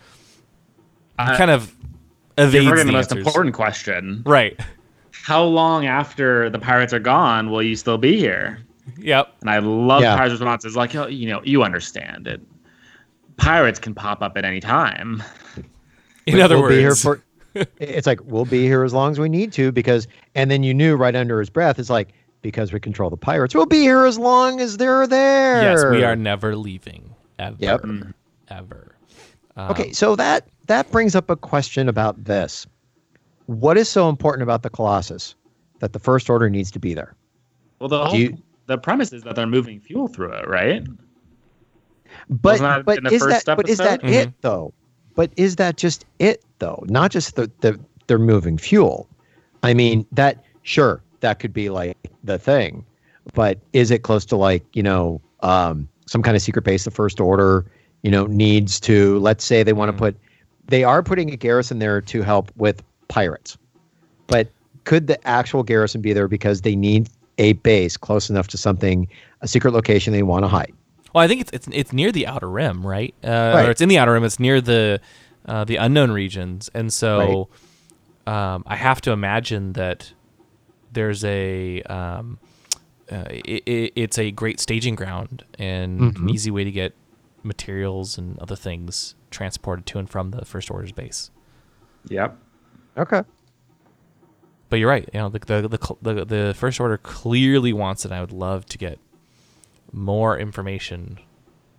[1.19, 1.75] he Uh, kind of
[2.38, 4.23] You're evades the the most important question.
[4.25, 4.60] right
[5.12, 8.60] How long after the pirates are gone will you still be here?
[8.97, 10.15] yep And I love Yeah.
[10.15, 10.65] Pirates' response.
[10.65, 12.41] It's like, "Oh, you know, you understand it.
[13.38, 15.21] Pirates can pop up at any time.
[16.25, 17.21] in other we'll be here words for
[17.80, 20.73] it's like we'll be here as long as we need to because, and then you
[20.73, 24.06] knew right under his breath, it's like because we control the pirates, we'll be here
[24.06, 25.62] as long as they're there.
[25.62, 27.58] Yes, we are never leaving ever.
[27.60, 27.82] Yep.
[27.82, 28.13] Mm.
[28.49, 28.95] Ever.
[29.58, 32.65] Okay, um, so that that brings up a question about this.
[33.47, 35.36] What is so important about the Colossus
[35.80, 37.15] that the First Order needs to be there?
[37.80, 40.88] Well, the whole, you- the premise is that they're moving fuel through it, right?
[42.30, 44.15] But Wasn't that but in the is that but is that episode?
[44.15, 44.38] it mm-hmm.
[44.41, 44.73] though?
[45.15, 46.84] But is that just it though?
[46.88, 49.10] Not just the, the they're moving fuel.
[49.63, 51.97] I mean that sure that could be like
[52.30, 52.86] the thing,
[53.34, 56.86] but is it close to like you know um, some kind of secret base?
[56.86, 57.65] The First Order
[58.02, 60.15] you know needs to let's say they want to put
[60.68, 63.58] they are putting a garrison there to help with pirates,
[64.28, 64.50] but
[64.86, 69.08] could the actual garrison be there because they need a base close enough to something
[69.42, 70.74] a secret location they want to hide?
[71.13, 73.13] Well, I think it's it's it's near the outer rim, right?
[73.24, 73.68] Uh, Right.
[73.68, 74.24] Or it's in the outer rim.
[74.24, 75.02] It's near the
[75.46, 77.50] uh, the unknown regions, and so
[78.28, 80.13] um, I have to imagine that
[80.91, 82.39] there's a um,
[83.12, 86.23] uh, i i it's a great staging ground and Mm-hmm.
[86.28, 86.93] an easy way to get
[87.43, 91.32] materials and other things transported to and from the first order's base.
[92.10, 92.38] Yep.
[92.97, 93.21] Okay.
[94.69, 95.10] But you're right.
[95.13, 98.12] You know, the the the, the, the first order clearly wants it.
[98.12, 98.99] I would love to get
[99.91, 101.17] more information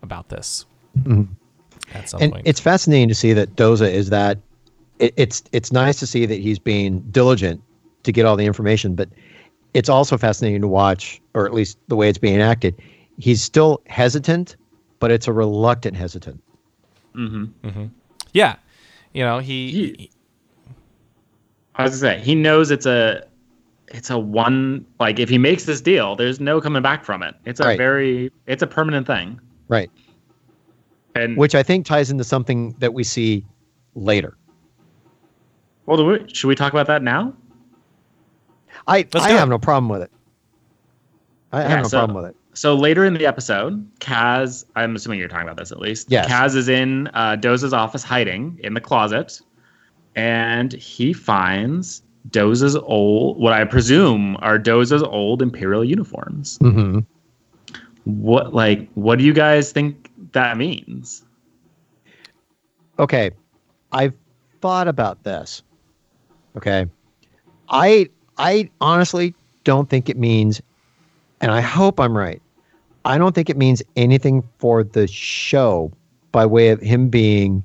[0.02, 0.64] about this
[1.94, 2.46] at some and point.
[2.46, 4.38] it's fascinating to see that Doza is that
[4.98, 7.62] it, it's it's nice to see that he's being diligent
[8.02, 9.08] to get all the information, but
[9.74, 12.80] it's also fascinating to watch, or at least the way it's being acted.
[13.18, 14.56] He's still hesitant,
[14.98, 16.42] but it's a reluctant hesitant.
[17.14, 17.44] Mm-hmm.
[17.68, 17.84] Mm-hmm.
[18.32, 18.56] yeah,
[19.12, 19.68] you know he.
[19.70, 20.10] Ye- he-
[21.76, 23.24] I was gonna say he knows it's a
[23.88, 27.34] it's a one like if he makes this deal, there's no coming back from it.
[27.46, 27.78] It's a Right.
[27.78, 29.40] very it's a permanent thing.
[29.68, 29.90] Right.
[31.14, 33.44] And Which I think ties into something that we see
[33.94, 34.36] later.
[35.86, 37.32] well, do we, should we talk about that now?
[38.86, 39.50] I, Let's I have it.
[39.50, 40.10] no problem with it.
[41.52, 42.36] I, I Yeah, have no so- problem with it.
[42.52, 46.08] So later in the episode, Kaz, I'm assuming you're talking about this at least.
[46.10, 46.28] Yes.
[46.28, 49.40] Kaz is in uh, Doza's office hiding in the closet,
[50.16, 56.58] and he finds Doza's old, what I presume are Doza's old Imperial uniforms.
[56.60, 56.98] hmm
[58.04, 61.24] What, like, what do you guys think that means?
[62.98, 63.30] okay
[63.92, 64.12] i've
[64.60, 65.62] thought about this
[66.56, 66.84] okay
[67.70, 68.06] i
[68.40, 70.60] i honestly don't think it means
[71.40, 72.40] and i hope i'm right
[73.04, 75.92] i don't think it means anything for the show
[76.32, 77.62] by way of him being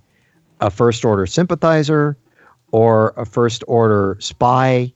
[0.61, 2.17] a first order sympathizer
[2.71, 4.91] or a first order spy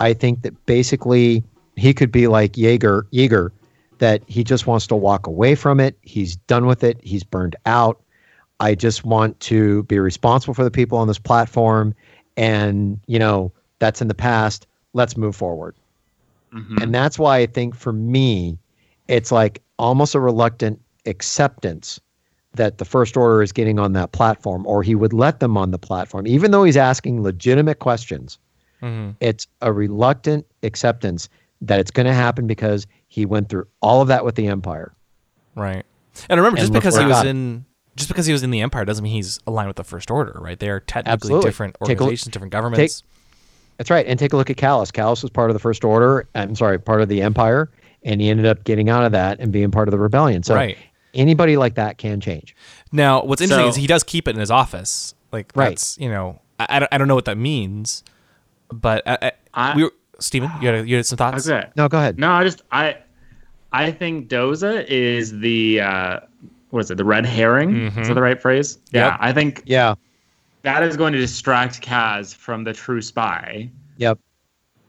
[0.00, 1.42] i think that basically
[1.76, 3.52] he could be like jaeger jaeger
[3.98, 7.56] that he just wants to walk away from it he's done with it he's burned
[7.66, 8.00] out
[8.60, 11.94] I just want to be responsible for the people on this platform.
[12.36, 14.66] And, you know, that's in the past.
[14.92, 15.76] Let's move forward.
[16.52, 16.82] Mhm.
[16.82, 18.58] And that's why I think for me,
[19.08, 22.00] it's like almost a reluctant acceptance
[22.54, 25.70] that the First Order is getting on that platform, or he would let them on
[25.70, 28.38] the platform, even though he's asking legitimate questions.
[28.82, 29.14] Mhm.
[29.20, 31.28] It's a reluctant acceptance
[31.60, 34.92] that it's going to happen because he went through all of that with the Empire.
[35.54, 35.84] Right.
[36.28, 37.64] And remember, just And look because he was in
[37.96, 40.38] just because he was in the Empire doesn't mean he's aligned with the First Order,
[40.40, 40.58] right?
[40.58, 41.48] They are technically Absolutely.
[41.48, 43.02] different Take a organizations, different governments.
[43.80, 44.04] That's right.
[44.06, 44.92] And take a look at Kallus.
[44.92, 46.28] Kallus was part of the First Order.
[46.34, 47.70] I'm sorry, part of the Empire,
[48.02, 50.42] and he ended up getting out of that and being part of the rebellion.
[50.42, 50.76] So Right.
[51.14, 52.54] anybody like that can change.
[52.92, 55.14] now, what's interesting So- is he does keep it in his office.
[55.32, 55.70] Like Right.
[55.70, 58.04] that's you know, I, I, don't, I don't know what that means,
[58.70, 61.48] but I, I, I- we were, Steven, you had you had some thoughts.
[61.48, 61.66] Okay.
[61.74, 62.18] No, go ahead.
[62.18, 62.98] No, I just I
[63.72, 66.20] I think Doza is the uh
[66.68, 67.86] what is it, the red herring?
[67.86, 68.14] Is that mm-hmm.
[68.14, 68.78] the right phrase?
[68.92, 69.12] Yeah.
[69.12, 69.16] Yep.
[69.20, 69.94] I think Yeah.
[70.62, 73.70] That is going to distract Kaz from the true spy.
[73.96, 74.18] Yep.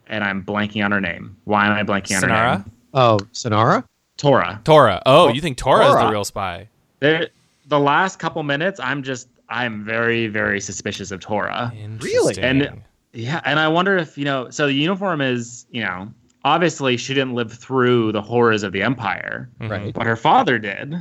[0.08, 1.38] And I'm blanking on her name.
[1.46, 2.72] Why am I blanking on her Synara, name?
[2.94, 3.86] Oh, Synara?
[4.18, 4.62] Torra.
[4.64, 5.02] Torra.
[5.06, 6.68] Oh, oh, you think Torra, is the real spy?
[7.00, 7.30] There,
[7.68, 11.74] the last couple minutes, I'm just I'm very very suspicious of Torra.
[12.00, 12.38] Really?
[12.42, 12.82] And
[13.14, 14.50] yeah, and I wonder if you know.
[14.50, 18.82] So the uniform is you know obviously she didn't live through the horrors of the
[18.82, 19.72] Empire, mm-hmm.
[19.72, 19.94] Right.
[19.94, 20.96] but her father did.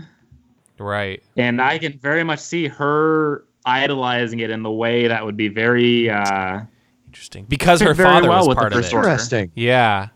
[0.78, 1.22] right.
[1.37, 5.49] and I can very much see her idolizing it in the way that would be
[5.49, 6.61] very uh
[7.07, 7.44] Interesting.
[7.49, 8.96] Because her father well was part of First it.
[8.96, 9.53] Interesting.
[9.57, 10.09] Yeah,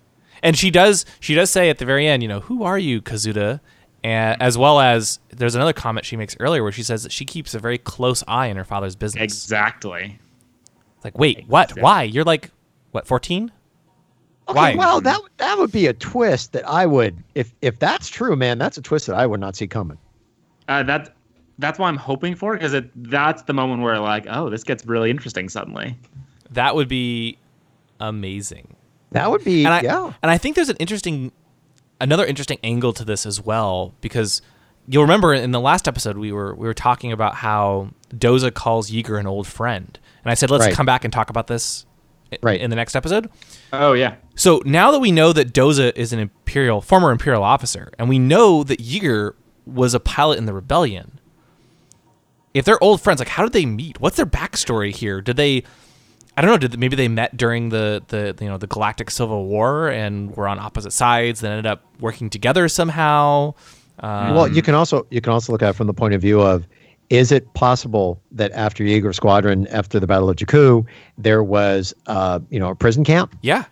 [0.45, 1.05] and she does.
[1.19, 3.59] She does say at the very end, you know, who are you, Kazuda?
[4.05, 7.25] And as well as there's another comment she makes earlier where she says that she
[7.25, 9.23] keeps a very close eye on her father's business.
[9.25, 10.19] exactly
[11.05, 11.65] like, wait, what?
[11.65, 11.83] Exactly.
[11.83, 12.03] Why?
[12.05, 12.51] You're like,
[12.93, 13.07] what?
[13.07, 13.53] 14?
[14.47, 14.75] Okay, Why?
[14.75, 18.59] well, that that would be a twist that I would, if if that's true, man,
[18.59, 19.99] that's a twist that I would not see coming.
[20.69, 21.15] uh that
[21.59, 24.85] that's what I'm hoping for because it that's the moment where like oh this gets
[24.87, 25.97] really interesting suddenly
[26.51, 27.38] That would be
[28.01, 28.77] amazing.
[29.12, 30.12] That would be And I yeah.
[30.23, 31.33] and I think there's an interesting
[32.01, 34.43] another interesting angle to this as well because
[34.88, 38.90] you'll remember in the last episode we were we were talking about how Doza calls
[38.90, 39.99] Yeager an old friend.
[40.25, 40.75] And I said let's Right.
[40.75, 41.87] come back and talk about this
[42.43, 42.61] Right.
[42.61, 43.31] in the next episode.
[43.73, 44.17] Oh yeah.
[44.35, 48.19] So now that we know that Doza is an imperial former imperial officer, and we
[48.19, 49.35] know that Yeager
[49.67, 51.21] was a pilot in the rebellion,
[52.55, 54.01] if they're old friends, like how did they meet?
[54.01, 55.21] What's their backstory here?
[55.21, 55.64] Did they?
[56.37, 56.57] I don't know.
[56.57, 60.49] Did maybe they met during the the you know the Galactic Civil War and were
[60.49, 63.55] on opposite sides, then ended up working together somehow?
[64.01, 66.21] Um, well, you can also you can also look at it from the point of
[66.21, 66.67] view of
[67.11, 70.87] is it possible that after Yeager Squadron, after the Battle of Jakku,
[71.19, 73.64] there was uh, you know a prison camp, yeah,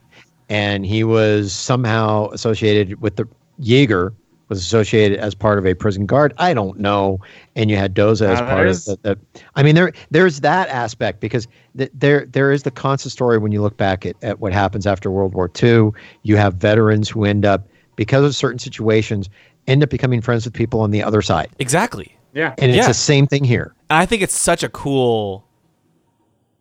[0.48, 3.28] and he was somehow associated with the
[3.60, 4.14] Yeager
[4.52, 6.32] was associated as part of a prison guard.
[6.38, 7.18] I don't know,
[7.56, 9.18] and you had Doza as Uh, part of the, the.
[9.56, 13.52] I mean, there there's that aspect because th- there there is the constant story when
[13.52, 15.90] you look back at, at what happens after World War II.
[16.22, 19.28] You have veterans who end up because of certain situations
[19.66, 21.48] end up becoming friends with people on the other side.
[21.58, 22.16] exactly.
[22.34, 22.54] Yeah.
[22.58, 22.88] And it's Yeah.
[22.88, 23.74] the same thing here.
[23.90, 25.44] And I think it's such a cool,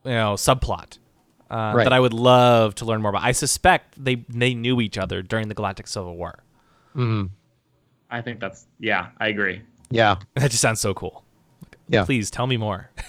[0.03, 0.97] you know, subplot
[1.49, 1.83] uh, Right.
[1.85, 3.23] that I would love to learn more about.
[3.23, 6.43] I suspect they they knew each other during the Galactic Civil War.
[8.11, 9.07] I think that's yeah.
[9.19, 9.61] I agree.
[9.89, 10.17] Yeah.
[10.35, 11.23] That just sounds so cool.
[11.87, 12.05] Yeah.
[12.05, 12.89] Please tell me more.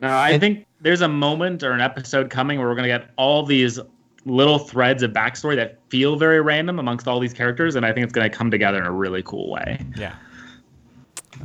[0.00, 3.44] No, I think there's a moment or an episode coming where we're gonna get all
[3.44, 3.78] these
[4.24, 8.02] little threads of backstory that feel very random amongst all these characters, and I think
[8.04, 9.80] it's gonna come together in a really cool way.
[9.96, 10.16] yeah,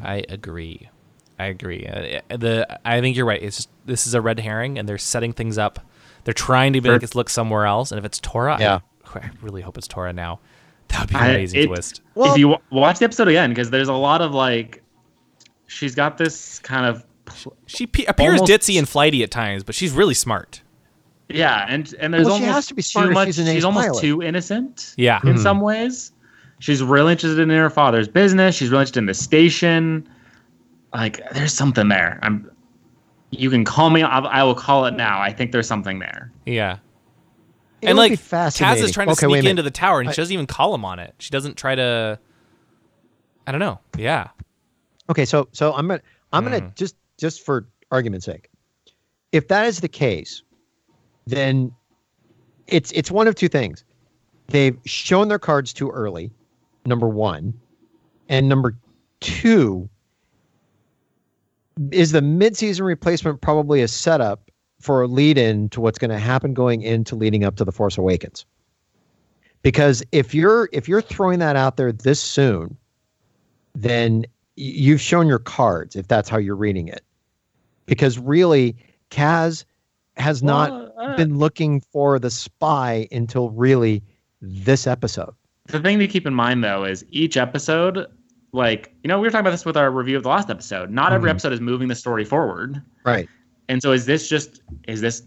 [0.01, 0.89] I agree.
[1.37, 1.85] I agree.
[1.85, 3.41] Uh, the I think you're right.
[3.43, 5.79] It's just this is a red herring, and they're setting things up.
[6.23, 8.79] They're trying to make us look somewhere else, and if it's Torra, Yeah.
[9.13, 10.39] I, I really hope it's Torra now.
[10.89, 12.01] That would be an I- amazing it- twist.
[12.15, 14.81] if you w- watch the episode again, because there's a lot of like,
[15.67, 17.03] she's got this kind of
[17.65, 20.61] She pe- appears almost- ditzy and flighty at times, but she's really smart.
[21.29, 23.27] yeah, and and there's Well, she almost has to be smart too much.
[23.27, 24.01] she's an ace almost pilot.
[24.01, 24.93] too innocent.
[24.97, 25.19] Yeah.
[25.23, 25.37] in mm-hmm.
[25.41, 26.11] some ways.
[26.59, 28.55] She's really interested in her father's business.
[28.55, 30.07] She's really interested in the station.
[30.93, 32.17] Like, there's something there.
[32.23, 32.49] I'm.
[33.31, 34.01] You can call me.
[34.03, 35.19] I, I will call it now.
[35.21, 36.31] I think there's something there.
[36.45, 36.77] Yeah.
[37.81, 38.83] It and like be fascinating.
[38.83, 40.73] Kaz is trying to Okay, sneak into the tower, and I- she doesn't even call
[40.73, 41.13] him on it.
[41.19, 42.19] She doesn't try to.
[43.45, 43.79] I don't know.
[43.97, 44.29] Yeah.
[45.09, 46.01] Okay, so so I'm gonna
[46.33, 46.51] I'm Hmm.
[46.51, 48.49] gonna just just for argument's sake,
[49.31, 50.41] if that is the case,
[51.27, 51.71] then
[52.67, 53.83] it's it's one of two things.
[54.47, 56.31] They've shown their cards too early,
[56.85, 57.53] number one,
[58.27, 58.75] and number
[59.19, 59.87] two
[61.91, 64.46] is the midseason replacement probably a setup
[64.79, 67.71] for a lead in to what's going to happen going into leading up to the
[67.71, 68.45] Force Awakens.
[69.63, 72.77] Because if you're if you're throwing that out there this soon,
[73.75, 77.03] then you've shown your cards if that's how you're reading it.
[77.85, 78.75] Because really,
[79.11, 79.65] Kaz
[80.15, 84.03] has not Well, uh, been looking for the spy until really
[84.41, 85.33] this episode.
[85.67, 88.05] The thing to keep in mind, though, is each episode,
[88.53, 90.91] like you know, we were talking about this with our review of the last episode.
[90.91, 91.31] Not every Mhm.
[91.31, 92.81] episode is moving the story forward.
[93.03, 93.27] Right.
[93.69, 95.23] And so, is this just is this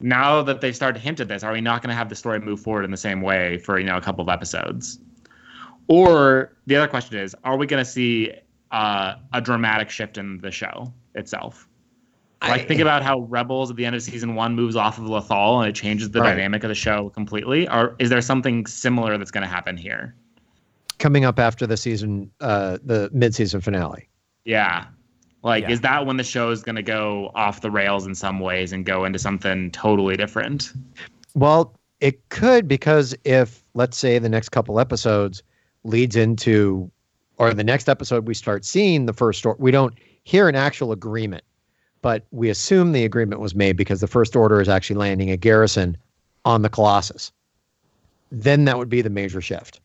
[0.00, 1.42] now that they've started to hint at this?
[1.42, 3.78] Are we not going to have the story move forward in the same way for
[3.78, 4.98] you know a couple of episodes?
[5.88, 8.32] Or the other question is, are we going to see
[8.70, 11.66] uh, a dramatic shift in the show itself?
[12.42, 15.60] Like think about how Rebels at the end of season one moves off of Lothal
[15.60, 16.30] and it changes the Right.
[16.30, 17.68] dynamic of the show completely.
[17.68, 20.14] Or is there something similar that's going to happen here?
[20.98, 24.08] Coming up after the season, uh, the mid-season finale.
[24.44, 24.86] Yeah.
[25.42, 25.70] Like, Yeah.
[25.70, 28.72] is that when the show is going to go off the rails in some ways
[28.72, 30.72] and go into something totally different?
[31.34, 35.42] Well, it could because if let's say the next couple episodes
[35.84, 36.90] leads into,
[37.38, 40.92] or the next episode we start seeing the first order, we don't hear an actual
[40.92, 41.44] agreement,
[42.02, 45.36] but we assume the agreement was made because the first order is actually landing a
[45.36, 45.96] garrison
[46.44, 47.32] on the Colossus.
[48.30, 49.80] Then that would be the major shift.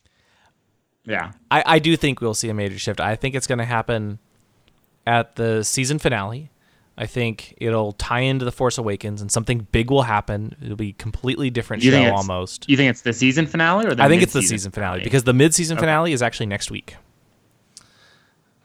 [1.05, 1.31] Yeah.
[1.51, 2.99] I, I do think we'll see a major shift.
[2.99, 4.19] I think it's going to happen
[5.05, 6.51] at the season finale.
[6.97, 10.55] I think it'll tie into the Force Awakens, and something big will happen.
[10.61, 12.69] It'll be a completely different You show almost.
[12.69, 15.25] You think it's the season finale or the I think it's the season finale because
[15.25, 16.95] the mid-season finale is actually next week.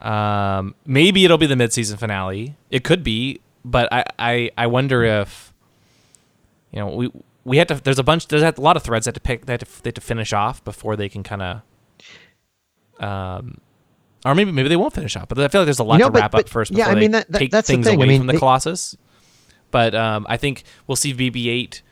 [0.01, 2.57] Um, maybe it'll be the mid-season finale.
[2.71, 5.53] It could be, but I, I, I wonder if
[6.73, 7.11] you know we
[7.45, 7.75] we had to.
[7.75, 8.29] There's a bunch.
[8.29, 10.63] There's a lot of threads that to pick that to, they have to finish off
[10.63, 11.63] before they can kind of.
[13.05, 13.61] Um,
[14.25, 16.07] or maybe maybe they won't finish off, but I feel like there's a lot know,
[16.07, 17.87] to but- wrap but- up first yeah, I mean, that- that- take that's the things
[17.87, 17.95] thing.
[17.95, 18.97] I away mean, from the they- Colossus.
[19.71, 21.83] But um, I think we'll see BB-8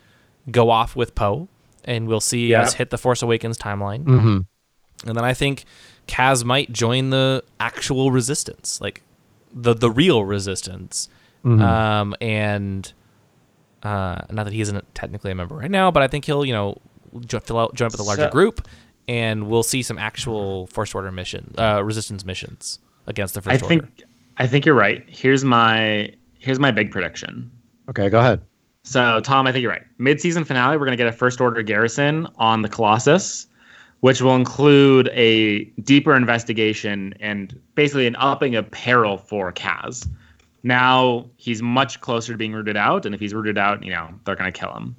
[0.50, 1.48] go off with Poe,
[1.84, 2.62] and we'll see Yeah.
[2.62, 4.04] us hit the Force Awakens timeline.
[4.04, 5.08] Mm-hmm.
[5.08, 5.64] And then I think
[6.08, 9.02] Kaz might join the actual resistance, like
[9.54, 11.08] the the real resistance.
[11.44, 11.62] Mm-hmm.
[11.62, 12.92] Um, and
[13.82, 16.52] Uh, not that he isn't technically a member right now, but I think he'll you
[16.52, 16.78] know
[17.26, 18.66] jo- fill out, join up with a larger So- group,
[19.09, 23.64] and we'll see some actual First Order mission, uh, resistance missions against the I First
[23.64, 23.81] Order.
[23.81, 24.05] think
[24.37, 25.05] I think you're right.
[25.09, 27.51] Here's my here's my big prediction.
[27.88, 28.40] Okay, go ahead.
[28.85, 29.85] So, Tom, I think you're right.
[29.99, 33.47] Mid-season finale, we're going to get a first order garrison on the Colossus,
[34.01, 40.09] which will include a deeper investigation and basically an upping of peril for Kaz.
[40.62, 44.09] Now he's much closer to being rooted out, and if he's rooted out, you know
[44.25, 44.97] they're going to kill him.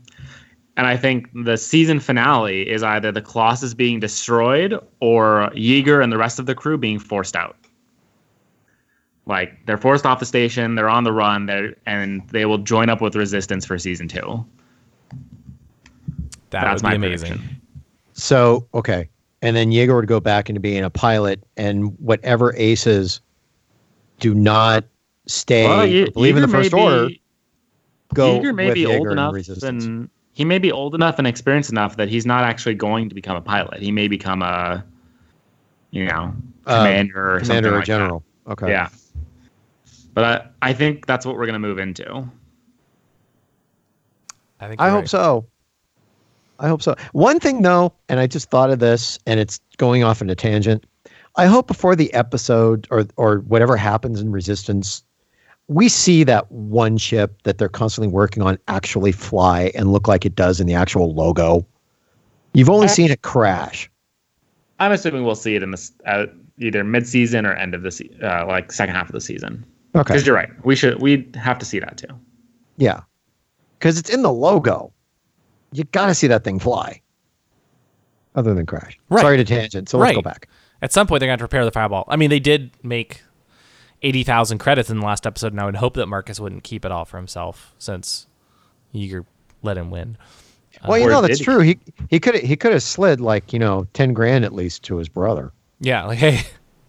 [0.80, 6.10] And I think the season finale is either the Colossus being destroyed or Yeager and
[6.10, 7.58] the rest of the crew being forced out.
[9.26, 12.88] Like they're forced off the station, they're on the run, they're, and they will join
[12.88, 14.46] up with Resistance for season two.
[16.52, 17.32] that That's would be my amazing.
[17.32, 17.62] prediction.
[18.14, 19.10] So, okay.
[19.42, 23.20] And then Yeager would go back into being a pilot, and whatever aces
[24.22, 24.86] do not
[25.28, 27.22] stay, Well, Ye- believe in the Yeager may first order, be-
[28.14, 29.84] go Yeager may with be Yeager old and enough resistance.
[29.86, 30.10] and
[30.40, 33.36] he may be old enough and experienced enough that he's not actually going to become
[33.36, 33.82] a pilot.
[33.82, 34.86] He may become a,
[35.92, 36.34] you know,
[36.66, 37.86] Uh, commander or something commander or like that.
[37.88, 38.24] general.
[38.48, 38.70] Okay.
[38.70, 38.88] Yeah.
[40.14, 42.26] But I, I think that's what we're going to move into.
[44.62, 45.46] I think I you're hope so.
[46.58, 46.96] I hope so.
[47.12, 50.36] One thing though, and I just thought of this, and it's going off in a
[50.36, 50.86] tangent.
[51.36, 55.04] I hope before the episode or or whatever happens in Resistance,
[55.70, 60.26] we see that one ship that they're constantly working on actually fly and look like
[60.26, 61.66] it does in the actual logo.
[62.54, 63.90] You've only seen it crash.
[64.80, 66.26] I'm assuming we'll see it in this uh,
[66.58, 69.64] either mid-season or end of the se- uh, like second half of the season.
[69.96, 70.02] Okay.
[70.14, 72.08] Because you're right, we should we have to see that too.
[72.78, 73.02] Yeah.
[73.78, 74.92] Because it's in the logo.
[75.72, 77.00] You got to see that thing fly.
[78.36, 78.98] Other than crash.
[79.10, 79.22] Right.
[79.22, 79.88] Sorry to tangent.
[79.90, 80.16] So let's Right.
[80.16, 80.48] go back.
[80.82, 82.06] At some point, they're going to prepare the fireball.
[82.08, 83.22] I mean, they did make
[84.02, 86.92] 80,000 credits in the last episode, and I would hope that Marcus wouldn't keep it
[86.92, 88.28] all for himself since
[88.94, 89.26] Yeager
[89.62, 90.18] let him win.
[90.82, 91.44] Uh, well, you know that's he?
[91.46, 91.60] true.
[91.60, 94.98] He he could he could have slid like you know ten grand at least to
[94.98, 95.52] his brother.
[95.82, 96.42] Yeah, like, hey,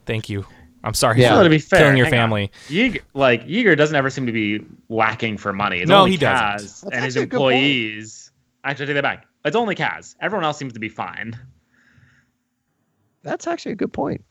[0.06, 0.44] thank you.
[0.84, 1.36] I'm sorry Yeah.
[1.36, 2.50] for to be fair, killing your family.
[2.68, 5.80] Yeager, like Yeager doesn't ever seem to be lacking for money.
[5.80, 6.46] It's No, only he doesn't.
[6.62, 7.56] That's and his actually a good point.
[7.56, 8.30] employees.
[8.64, 9.26] Actually, I take that back.
[9.44, 10.14] It's only Kaz.
[10.20, 11.38] Everyone else seems to be fine.
[13.22, 14.24] That's actually a good point.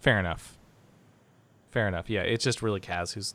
[0.00, 0.55] Fair enough.
[1.76, 2.08] Fair enough.
[2.08, 3.34] Yeah, it's just really Kaz who's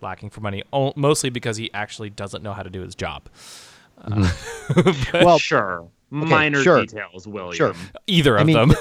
[0.00, 0.62] lacking for money,
[0.96, 3.28] mostly because he actually doesn't know how to do his job.
[5.12, 6.80] Well, sure, minor sure.
[6.80, 7.52] details, William.
[7.54, 7.74] Sure.
[8.06, 8.74] Either of I mean- them.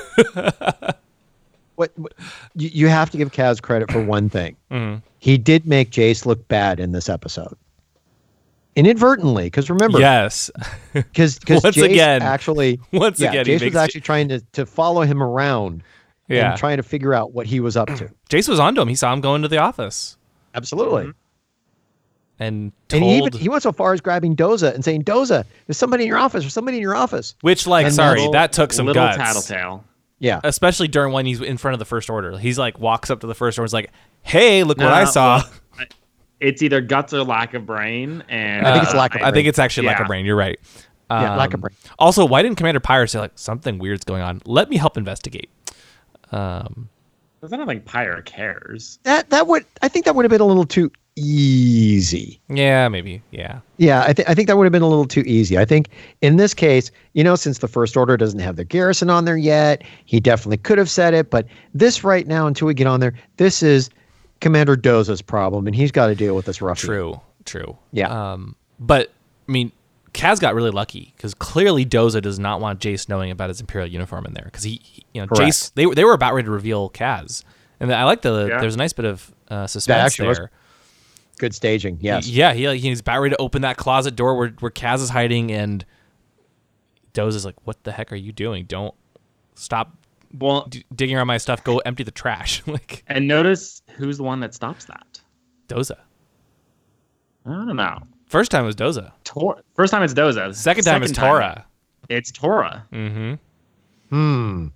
[1.75, 2.13] what, what
[2.55, 4.55] you, you have to give Kaz credit for one thing.
[4.71, 5.01] Mhm.
[5.19, 7.57] He did make Jace look bad in this episode.
[8.77, 10.49] Inadvertently, because remember, yes.
[10.93, 12.21] because Once Jace again.
[12.21, 15.83] actually, Once yeah, again, he Jace was makes actually trying to to follow him around
[16.27, 16.51] yeah.
[16.51, 18.09] and trying to figure out what he was up to.
[18.29, 18.87] Jace was onto him.
[18.87, 20.17] He saw him go into the office
[20.55, 21.03] Absolutely.
[21.03, 21.13] and
[22.39, 25.77] And told, he even he went so far as grabbing Doza and saying, "Doza, there's
[25.77, 26.43] somebody in your office.
[26.43, 29.17] There's somebody in your office." which, like, and sorry, Little- that took some little guts.
[29.17, 29.83] tattletale.
[30.19, 32.37] Yeah, Especially during when he's in front of the first order.
[32.39, 33.65] He's like walks up to the first order.
[33.67, 33.91] He's like,
[34.23, 35.43] "Hey, look what No, I saw."
[35.77, 35.85] well,
[36.39, 39.31] it's either guts or lack of brain, and I think it's uh, lack of I
[39.31, 40.25] think it's actually lack of brain.
[40.25, 40.59] You're right.
[41.11, 41.75] Yeah, lack of Um, brain.
[41.99, 44.41] Also, why didn't Commander Pyre say like something weird's going on?
[44.45, 45.49] Let me help investigate.
[46.31, 46.89] Um,
[47.43, 48.99] I don't think Pyre cares.
[49.03, 52.39] that that would I think that would have been a little too easy.
[52.49, 53.21] yeah, maybe.
[53.31, 53.59] Yeah.
[53.77, 55.57] Yeah, I, th- I think that would have been a little too easy.
[55.57, 55.89] I think
[56.21, 59.37] in this case, you know, since the First Order doesn't have their garrison on there
[59.37, 61.29] yet, he definitely could have said it.
[61.29, 63.89] But this right now, until we get on there, this is
[64.41, 66.79] Commander Doza's problem, and he's got to deal with this rough.
[66.79, 67.19] True.
[67.45, 67.75] True.
[67.91, 68.09] Yeah.
[68.33, 69.11] Um, but
[69.47, 69.71] I mean,
[70.17, 73.87] Kaz got really lucky because clearly Doza does not want Jace knowing about his Imperial
[73.89, 75.43] uniform in there because he, he- you know, Correct.
[75.51, 77.43] Jace they they were about ready to reveal Kaz,
[77.79, 78.59] and I like the Yeah.
[78.59, 80.51] there's a nice bit of uh, suspense actually was- there.
[81.39, 82.27] Good staging, yes.
[82.27, 85.51] Yeah, he he's about ready to open that closet door where where Kaz is hiding,
[85.51, 85.85] and
[87.13, 88.65] Doza's like, "What the heck are you doing?
[88.65, 88.95] Don't
[89.53, 89.95] stop
[90.35, 91.63] Well, d- digging around my stuff.
[91.63, 95.21] Go empty the trash." like and notice who's the one that stops that.
[95.67, 95.97] Doza.
[97.45, 97.99] I don't know.
[98.27, 99.11] First time was Doza.
[99.23, 100.53] Tor- First time it's Doza.
[100.55, 101.65] Second time is Torra.
[102.09, 102.85] It's Torra.
[102.91, 103.33] Mm-hmm.
[104.09, 104.67] Hmm.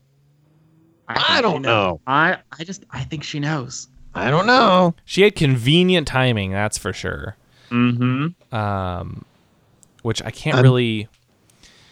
[1.14, 1.94] think I don't knows.
[1.98, 2.02] know.
[2.08, 3.88] I I just I think she knows.
[4.14, 4.94] I don't know.
[5.06, 7.36] She had convenient timing, that's for sure.
[7.70, 8.54] Mm-hmm.
[8.56, 9.24] Um,
[10.02, 11.08] which I can't I'm- really.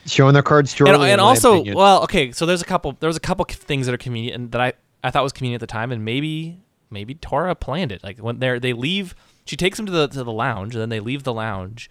[0.05, 1.11] Showing their cards too And, early.
[1.11, 2.95] and also, well, okay, so there's a couple.
[2.99, 5.61] There was a couple things that are convenient and that I I thought was convenient
[5.61, 6.57] at the time, and maybe
[6.89, 8.03] maybe Torra planned it.
[8.03, 9.13] Like when they are they leave,
[9.49, 11.89] she takes them to the to the lounge, and then they leave the lounge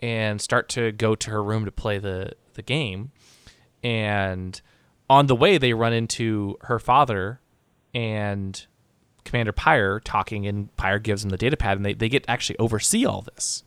[0.00, 3.12] and start to go to her room to play the the game.
[3.84, 4.60] And
[5.08, 7.40] on the way, they run into her father
[7.94, 8.66] and
[9.24, 12.30] Commander Pyre talking, and Pyre gives them the data pad, and they, they get to
[12.30, 13.62] actually oversee all this.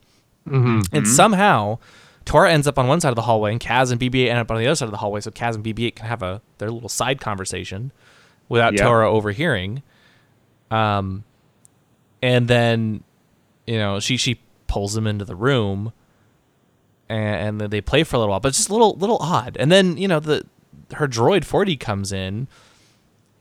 [0.91, 1.77] And somehow,
[2.25, 4.49] Torra ends up on one side of the hallway, and Kaz and BB-8 end up
[4.51, 5.21] on the other side of the hallway.
[5.21, 7.91] So Kaz and BB-8 can have a their little side conversation
[8.49, 8.83] without Yeah.
[8.83, 9.83] Torra overhearing.
[10.71, 11.23] Um,
[12.21, 13.03] and then,
[13.69, 15.93] you know, she she pulls him into the room,
[17.07, 19.19] and, and then they play for a little while, but it's just a little little
[19.21, 19.57] odd.
[19.59, 20.43] And then you know the
[20.95, 22.47] her droid forty comes in,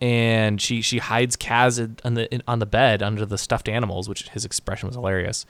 [0.03, 3.71] and she she hides Kaz in, on the in, on the bed under the stuffed
[3.71, 5.47] animals, which his expression was hilarious.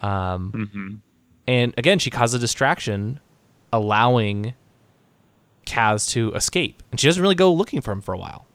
[0.00, 1.02] Um,
[1.46, 3.20] and again, she caused a distraction,
[3.70, 4.54] allowing
[5.66, 8.46] Kaz to escape, and she doesn't really go looking for him for a while.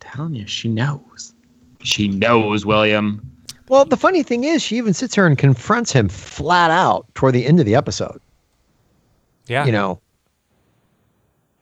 [0.00, 1.34] telling you, she knows.
[1.82, 3.34] She knows, William.
[3.68, 7.34] Well, the funny thing is, she even sits here and confronts him flat out toward
[7.34, 8.20] the end of the episode.
[9.46, 10.00] Yeah, You know,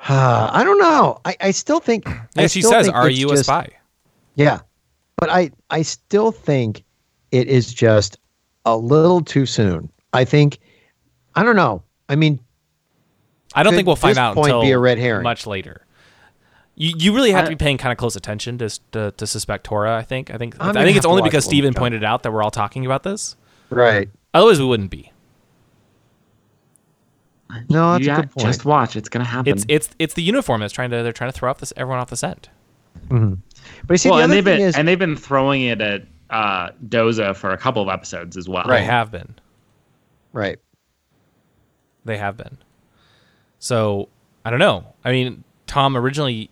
[0.08, 1.20] uh, I don't know.
[1.24, 2.08] I, I still think.
[2.08, 3.70] I And she says, "Are you a spy?"
[4.34, 4.60] Yeah,
[5.16, 6.84] but I I still think
[7.30, 8.18] it is just
[8.64, 9.90] a little too soon.
[10.12, 10.58] I think
[11.34, 11.82] I don't know.
[12.08, 12.40] I mean,
[13.54, 15.22] I don't think we'll find out point until be a red herring?
[15.22, 15.85] much later.
[16.78, 19.26] You, you really have I- to be paying kind of close attention to, to to
[19.26, 19.96] suspect Torra.
[19.96, 20.30] I think.
[20.30, 20.56] I think.
[20.60, 22.50] I'm I gonna think it's only because it when Steven pointed out that we're all
[22.50, 23.34] talking about this.
[23.70, 24.08] right?
[24.34, 25.10] Otherwise, we wouldn't be.
[27.70, 28.46] No, that's you a good point.
[28.46, 28.96] Just watch.
[28.96, 29.52] It's gonna happen.
[29.52, 32.00] It's it's it's the uniform that's trying to they're trying to throw off this everyone
[32.00, 32.48] off the scent.
[33.08, 33.18] but
[33.88, 36.70] you see, well, the and they've been is, and they've been throwing it at uh,
[36.88, 38.66] Doza for a couple of episodes as well.
[38.66, 39.34] They have been.
[40.32, 40.58] right?
[42.04, 42.58] They have been.
[43.60, 44.08] So
[44.44, 44.84] I don't know.
[45.04, 46.50] I mean, Tom originally,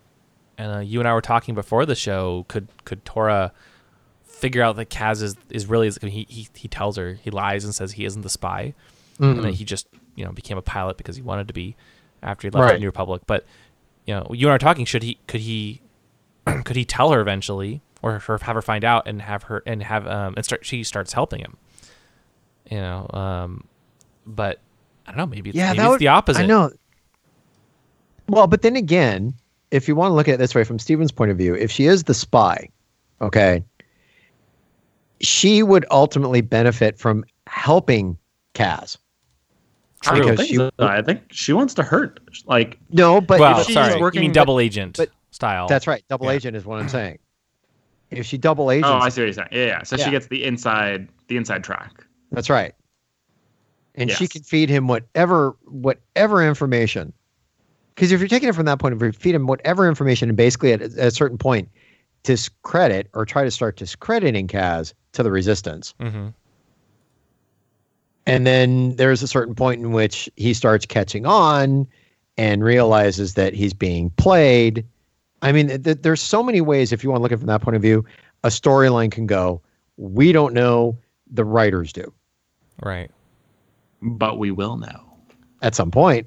[0.58, 2.44] uh, you and I were talking before the show.
[2.48, 3.52] Could could Torra
[4.24, 7.74] figure out that Kaz is, is really he, he he tells her he lies and
[7.74, 8.74] says he isn't the spy,
[9.18, 11.76] and that he just you know became a pilot because he wanted to be
[12.22, 12.72] after he left Right.
[12.74, 13.22] the New Republic.
[13.26, 13.44] But
[14.06, 14.84] you know, you and I are talking.
[14.84, 15.80] Should he could he
[16.64, 20.06] could he tell her eventually, or have her find out and have her and have
[20.06, 21.56] um and start she starts helping him.
[22.70, 23.64] You know, um,
[24.26, 24.60] but
[25.06, 25.26] I don't know.
[25.26, 26.42] Maybe yeah, maybe it's would, the opposite.
[26.42, 26.70] I know.
[28.28, 29.34] Well, but then again,
[29.74, 31.70] if you want to look at it this way from Steven's point of view, if
[31.70, 32.68] she is the spy,
[33.20, 33.62] okay,
[35.20, 38.16] she would ultimately benefit from helping
[38.54, 38.96] Kaz.
[40.06, 40.70] I don't Because think she- so.
[40.78, 42.20] I think she wants to hurt.
[42.46, 45.66] Like No, but Well, if she's sorry, working- you mean double agent but- style?
[45.66, 46.04] That's right.
[46.08, 46.32] Double Yeah.
[46.32, 47.18] agent is what I'm saying.
[48.10, 49.48] If she double agents, oh, I see what you're saying.
[49.50, 49.82] Yeah, yeah.
[49.82, 50.04] So Yeah.
[50.04, 52.04] she gets the inside, the inside track.
[52.30, 52.74] that's right.
[53.96, 57.12] And she can feed him whatever whatever information.
[57.94, 60.36] Because if you're taking it from that point of view, feed him whatever information, and
[60.36, 61.68] basically at, at a certain point,
[62.24, 65.94] discredit or try to start discrediting Kaz to the resistance.
[66.00, 66.28] hmm
[68.26, 71.86] And then there's a certain point in which he starts catching on
[72.36, 74.84] and realizes that he's being played.
[75.42, 77.46] I mean, th- there's so many ways, if you want to look at it from
[77.48, 78.04] that point of view,
[78.42, 79.60] a storyline can go.
[79.98, 80.98] We don't know,
[81.30, 82.12] the writers do
[82.82, 83.10] Right.
[84.02, 85.00] But we will know.
[85.62, 86.26] at some point.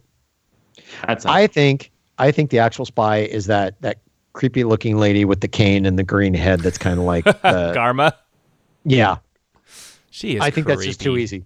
[1.06, 4.00] That's a, I think I think the actual spy is that that
[4.34, 7.34] creepy looking lady with the cane and the green head that's kind of like uh,
[7.74, 8.14] Garma.
[8.86, 9.18] yeah.
[10.12, 10.42] She is.
[10.42, 11.46] I think that's just too easy.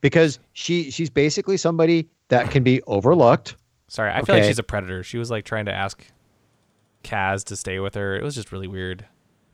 [0.00, 3.56] Because she she's basically somebody that can be overlooked.
[3.88, 5.02] Sorry, I feel like she's a predator.
[5.02, 6.04] She was like trying to ask
[7.02, 8.14] Kaz to stay with her.
[8.16, 9.00] It was just really weird.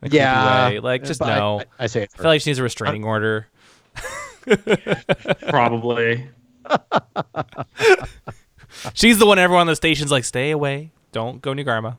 [0.01, 0.69] In a creepy Yeah.
[0.69, 0.79] way.
[0.79, 1.59] Like just But I- no.
[1.79, 3.47] I, I say it I feel like she needs a restraining order.
[5.47, 6.27] probably.
[8.93, 10.91] She's the one everyone on the station's like, stay away.
[11.11, 11.97] Don't go near Garma.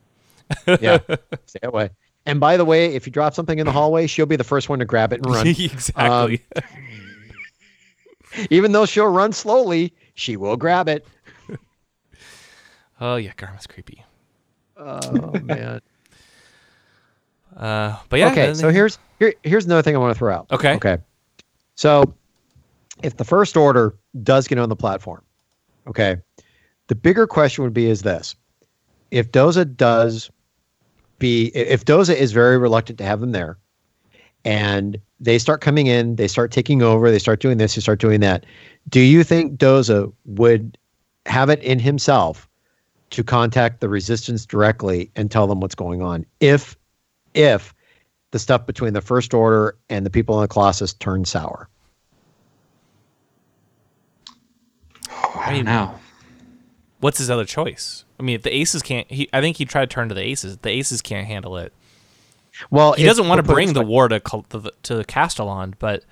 [0.81, 0.99] yeah.
[1.47, 1.91] Stay away.
[2.27, 4.69] And by the way, if you drop something in the hallway, she'll be the first
[4.69, 5.47] one to grab it and run.
[5.47, 6.43] exactly.
[8.51, 11.07] Even though she'll run slowly, she will grab it.
[13.01, 14.05] oh yeah, Garma's creepy.
[14.77, 15.81] Oh man.
[17.57, 18.33] Uh, but yeah.
[18.33, 20.49] okay, so here's here here's another thing I want to throw out.
[20.51, 20.75] Okay.
[20.75, 20.99] Okay.
[21.77, 22.13] So
[23.03, 25.23] if the first order does get on the platform,
[25.87, 26.17] okay,
[26.89, 28.35] the bigger question would be is this.
[29.11, 30.31] If Doza does
[31.19, 33.59] be if Doza is very reluctant to have them there
[34.45, 38.01] and they start coming in, they start taking over, they start doing this, they start
[38.01, 38.45] doing that.
[38.89, 40.77] Do you think Doza would
[41.27, 42.49] have it in himself
[43.11, 46.77] to contact the resistance directly and tell them what's going on if
[47.35, 47.75] if
[48.33, 51.69] the stuff between the first order and the people in the colossus turns sour
[55.35, 55.95] I don't know.
[57.01, 58.05] what's his other choice?
[58.19, 60.23] I mean, if the aces can't, he, I think he tried to turn to the
[60.23, 60.57] aces.
[60.59, 61.73] The aces can't handle it.
[62.71, 66.05] well He doesn't want to bring the war to to, the, to Castilon, but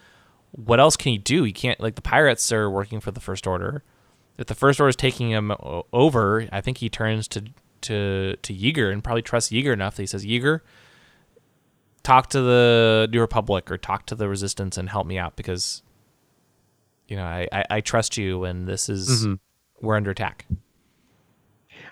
[0.53, 1.43] what else can he do?
[1.45, 3.83] He can't like the pirates are working for the First Order.
[4.37, 5.53] If the First Order is taking him
[5.93, 7.45] over, I think he turns to
[7.83, 10.61] to to Yeager and probably trusts Yeager enough that he says, "Yeager,
[12.03, 15.83] talk to the New Republic or talk to the Resistance and help me out because,
[17.09, 19.27] you know, I I, I trust you, and this is
[19.81, 20.47] we're under attack.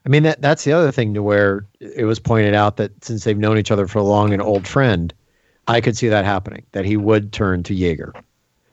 [0.04, 3.24] I mean that that's the other thing to where it was pointed out that since
[3.24, 5.12] they've known each other for long, an old friend,
[5.68, 6.64] I could see that happening.
[6.72, 8.12] That he would turn to Yeager.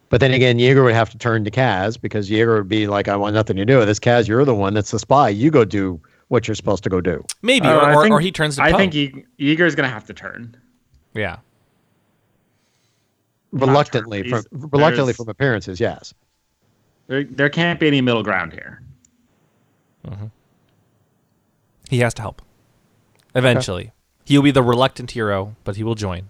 [0.10, 3.08] But then again, Yeager would have to turn to Kaz because Yeager would be like,
[3.08, 4.00] "I want nothing to do with this.
[4.00, 5.30] Kaz, you're the one that's the spy.
[5.30, 8.20] You go do what you're supposed to go do." Maybe, Uh, or, or, think- or
[8.20, 8.78] he turns to I Poe.
[8.80, 10.58] think Ye- Yeager's gonna have to turn.
[11.14, 11.38] yeah.
[13.52, 16.14] Reluctantly, He's- from reluctantly there's- from appearances, yes.
[17.10, 18.82] There, there can't be any middle ground here.
[21.90, 22.42] He has to help.
[23.34, 23.92] Eventually.
[24.26, 26.30] He'll be the reluctant hero, but he will join.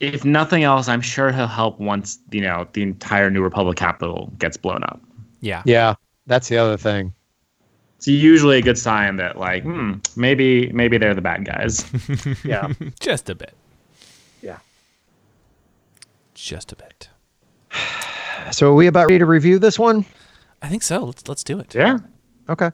[0.00, 4.32] If nothing else, I'm sure he'll help once you know the entire New Republic capital
[4.38, 5.00] gets blown up.
[5.42, 5.62] Yeah.
[5.66, 5.94] Yeah,
[6.26, 7.12] that's the other thing.
[7.98, 11.84] It's usually a good sign that like hmm, maybe maybe they're the bad guys.
[12.44, 12.72] Yeah.
[12.98, 13.54] Just a bit.
[14.40, 14.58] Yeah.
[16.34, 17.10] Just a bit.
[18.52, 20.04] so are we about ready to review this one?
[20.62, 21.04] I think so.
[21.04, 21.74] Let's let's do it.
[21.74, 21.98] yeah.
[22.48, 22.70] Okay.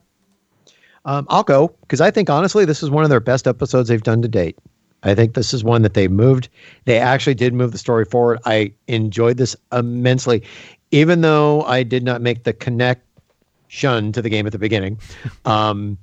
[1.05, 4.03] Um, I'll go because I think honestly this is one of their best episodes they've
[4.03, 4.59] done to date.
[5.03, 6.49] I think this is one that they moved.
[6.85, 8.41] They actually did move the story forward.
[8.45, 10.43] I enjoyed this immensely,
[10.91, 15.01] even though I did not make the connection to the game at the beginning.
[15.45, 15.97] Um,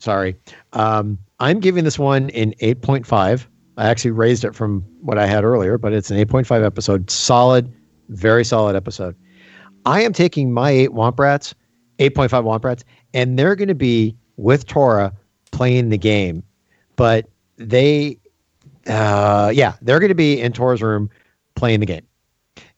[0.00, 0.36] sorry.
[0.72, 3.46] Um, I'm giving this one an 8.5.
[3.76, 7.10] I actually raised it from what I had earlier, but it's an 8.5 episode.
[7.10, 7.72] Solid,
[8.10, 9.16] very solid episode.
[9.86, 11.54] I am taking my eight Womp Rats,
[11.98, 12.84] 8.5 Womp Rats,
[13.14, 15.12] and they're going to be with Torra
[15.52, 16.42] playing the game.
[16.96, 18.18] But they,
[18.86, 21.08] uh, yeah, they're going to be in Torra's room
[21.54, 22.06] playing the game.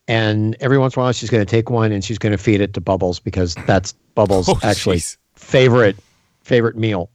[0.07, 2.37] And every once in a while, she's going to take one and she's going to
[2.37, 5.17] feed it to Bubbles because that's Bubbles' Oh, actually jeez.
[5.35, 5.95] favorite
[6.41, 7.09] favorite meal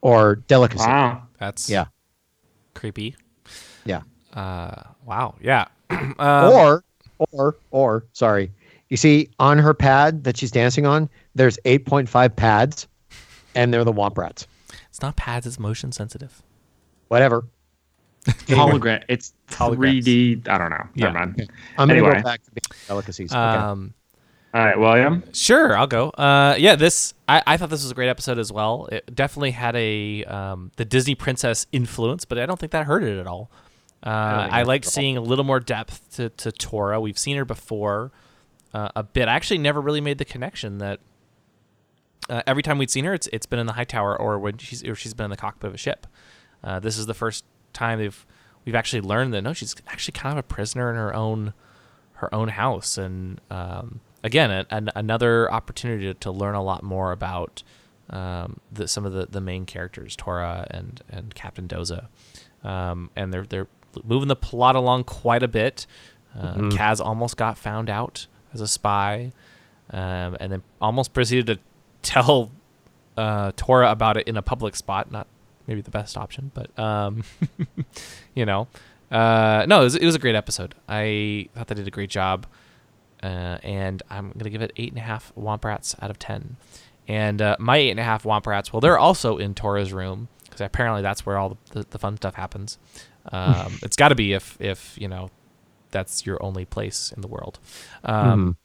[0.00, 0.86] or delicacy.
[0.86, 1.22] Wow.
[1.38, 1.86] That's Yeah,
[2.74, 3.14] creepy.
[3.84, 4.00] yeah.
[4.32, 5.34] Uh wow.
[5.42, 5.66] Yeah.
[5.90, 6.82] um, or
[7.32, 8.50] or or sorry
[8.88, 12.86] you see on her pad that she's dancing on there's 8.5 pads
[13.54, 14.46] and they're the womp rats
[14.88, 16.42] it's not pads, it's motion sensitive.
[17.08, 17.44] whatever
[18.24, 19.02] Hologram.
[19.08, 20.02] It's Holograms.
[20.04, 20.48] 3D.
[20.48, 20.86] I don't know.
[20.94, 21.06] Yeah.
[21.12, 21.50] Never mind.
[21.76, 22.14] i'm gonna Anyway.
[22.14, 23.38] go back to being delicacies okay.
[23.38, 23.92] Um
[24.54, 25.24] All right, William.
[25.34, 26.08] Sure, I'll go.
[26.10, 28.88] Uh, yeah, this I, I thought this was a great episode as well.
[28.92, 33.02] It definitely had a um, the Disney princess influence, but I don't think that hurt
[33.02, 33.50] it at all.
[34.04, 34.92] Uh, I like hurt at all.
[34.92, 37.00] seeing a little more depth to, to Torra.
[37.00, 38.12] We've seen her before
[38.74, 39.28] uh, a bit.
[39.28, 41.00] I actually never really made the connection that
[42.28, 44.58] uh, every time we'd seen her, it's it's been in the high tower or when
[44.58, 46.06] she's or she's been in the cockpit of a ship.
[46.62, 48.26] Uh, this is the first time they've
[48.64, 51.54] we've actually learned that no, she's actually kind of a prisoner in her own
[52.14, 56.82] her own house, and um, again, a, an, another opportunity to, to learn a lot
[56.82, 57.62] more about
[58.10, 62.08] um, the, some of the, the main characters, Torra and and Captain Doza,
[62.62, 63.68] um, and they're they're
[64.04, 65.86] moving the plot along quite a bit.
[66.36, 69.32] Uh, Kaz almost got found out as a spy,
[69.90, 71.58] um, and then almost proceeded to
[72.02, 72.50] tell
[73.16, 75.10] uh, Torra about it in a public spot.
[75.12, 75.26] Not
[75.66, 77.22] maybe the best option, but um,
[78.34, 78.68] you know,
[79.10, 80.74] uh, no, it was, it was a great episode.
[80.88, 82.46] I thought they did a great job,
[83.22, 86.56] uh, and I'm gonna give it eight and a half Womp Rats out of ten.
[87.06, 90.28] And uh, my eight and a half Womp Rats, well, they're also in Torra's room
[90.44, 92.78] because apparently that's where all the, the fun stuff happens.
[93.32, 95.30] Um, it's got to be if if you know
[95.90, 97.58] that's your only place in the world.
[98.04, 98.56] Um,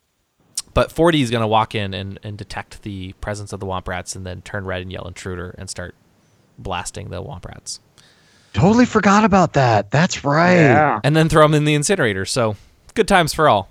[0.73, 3.87] But 40 is going to walk in and, and detect the presence of the Womp
[3.87, 5.95] Rats and then turn red and yell intruder and start
[6.59, 7.79] blasting the Womp Rats.
[8.53, 10.99] totally forgot about that that's right Yeah.
[11.03, 12.25] And then throw them in the incinerator.
[12.25, 12.55] So
[12.93, 13.69] good times for all.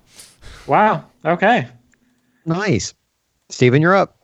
[0.67, 1.05] Wow.
[1.25, 1.69] Okay.
[2.45, 2.95] nice
[3.49, 4.18] steven you're up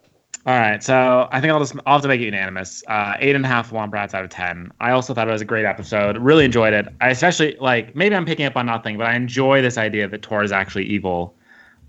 [0.47, 2.85] All right, so I think I'll just I'll have to make it unanimous.
[2.87, 4.71] Uh, eight and a half Womp Rats out of ten.
[4.79, 6.19] I also thought it was a great episode.
[6.19, 6.87] Really enjoyed it.
[7.01, 10.21] I especially like maybe I'm picking up on nothing, but I enjoy this idea that
[10.21, 11.35] Tor is actually evil,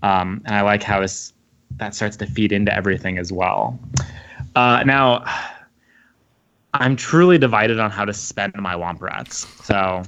[0.02, 1.34] um, and I like how this
[1.72, 3.78] that starts to feed into everything as well.
[4.54, 5.22] Uh, now,
[6.72, 9.46] I'm truly divided on how to spend my Womp Rats.
[9.66, 10.02] So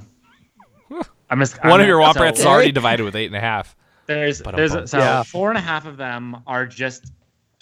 [1.29, 3.27] I'm just One I'm of your gonna- Womp so- Rats is already divided with eight
[3.27, 3.75] and a half.
[4.07, 5.21] there's But there's I'm- so Yeah.
[5.21, 7.11] four and a half of them are just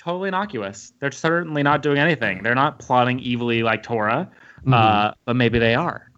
[0.07, 0.93] totally innocuous.
[0.99, 2.41] They're certainly not doing anything.
[2.41, 4.29] They're not plotting evilly like Torra,
[4.71, 6.09] uh, but maybe they are.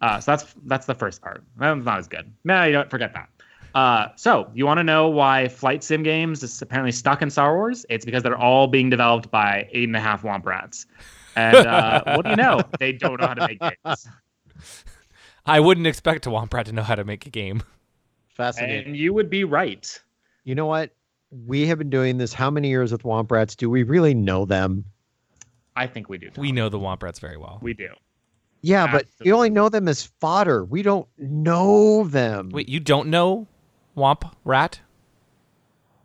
[0.00, 1.44] Uh, so that's that's the first part.
[1.58, 2.32] That's not as good.
[2.44, 3.28] No, you don't forget that.
[3.74, 7.54] Uh, so you want to know why flight sim games is apparently stuck in Star
[7.54, 7.84] Wars?
[7.90, 10.86] It's because they're all being developed by eight and a half Womp Rats.
[11.36, 12.62] And uh, what do you know?
[12.78, 14.08] They don't know how to make games.
[15.44, 17.62] I wouldn't expect a Womp Rat to know how to make a game.
[18.30, 20.00] fascinating And you would be right.
[20.44, 20.92] you know what
[21.46, 24.44] we have been doing this how many years with womp rats do we really know
[24.44, 24.84] them
[25.76, 26.30] I think we do.
[26.30, 26.42] Tom.
[26.42, 27.58] We know the Womp Rats very well.
[27.60, 27.90] We do.
[28.62, 30.64] Yeah, but we only know them as fodder.
[30.64, 32.48] We don't know them.
[32.50, 33.46] Wait, you don't know
[33.96, 34.80] Womp Rat?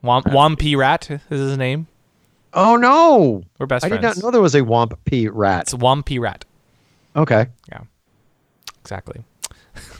[0.03, 1.87] Womp Wompy Rat is his name.
[2.53, 3.43] Oh no!
[3.57, 3.93] We're best friends.
[3.93, 4.15] I friends.
[4.15, 5.61] did not know there was a Womp P rat.
[5.61, 6.43] It's Wompy Rat.
[7.15, 7.47] Okay.
[7.69, 7.83] Yeah,
[8.81, 9.23] exactly.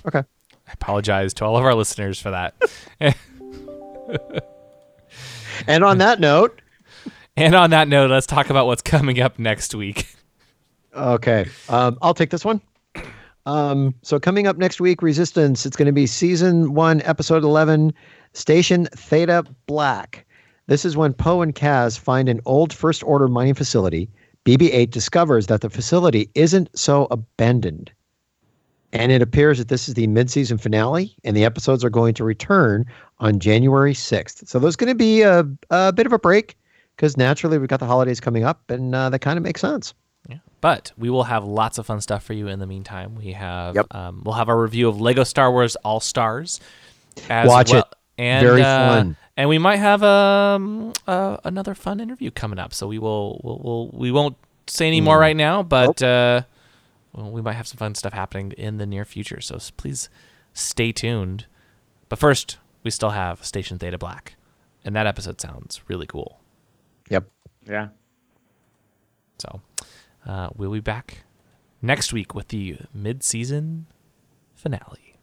[0.05, 0.19] Okay.
[0.67, 2.55] I apologize to all of our listeners for that.
[5.67, 6.61] And on that note,
[7.35, 10.07] and on that note, let's talk about what's coming up next week.
[10.95, 12.61] okay, um, I'll take this one.
[13.45, 15.65] Um, so coming up next week, Resistance.
[15.65, 17.93] It's going to be season one, episode eleven,
[18.33, 20.25] Station Theta Black.
[20.67, 24.09] This is when Poe and Kaz find an old First Order mining facility.
[24.45, 27.91] BB-8 discovers that the facility isn't so abandoned.
[28.93, 32.23] And it appears that this is the mid-season finale, and the episodes are going to
[32.23, 32.85] return
[33.21, 34.47] on January 6th.
[34.47, 36.57] So there's going to be a, a bit of a break
[36.95, 39.93] because naturally we've got the holidays coming up, and uh, that kind of makes sense.
[40.29, 40.37] Yeah.
[40.59, 43.15] But we will have lots of fun stuff for you in the meantime.
[43.15, 43.95] We have Yep.
[43.95, 46.59] um, we'll have our review of Lego Star Wars All Stars.
[47.29, 47.81] As Watch well.
[47.81, 47.87] it.
[48.17, 49.17] And, Very uh, fun.
[49.37, 52.73] And we might have um uh, another fun interview coming up.
[52.73, 56.41] So we will we'll, we'll we won't say any more right now, but uh,
[57.13, 59.41] well, we might have some fun stuff happening in the near future.
[59.41, 60.09] So please
[60.53, 61.45] stay tuned.
[62.09, 64.35] But first, we still have Station Theta Black,
[64.83, 66.39] and that episode sounds really cool.
[67.09, 67.29] Yep.
[67.67, 67.89] Yeah.
[69.37, 69.61] So
[70.25, 71.23] uh, we'll be back
[71.81, 73.87] next week with the mid-season
[74.55, 75.15] finale.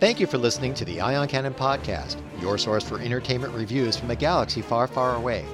[0.00, 4.10] Thank you for listening to the Ion Cannon Podcast, your source for entertainment reviews from
[4.10, 5.44] a galaxy far, far away.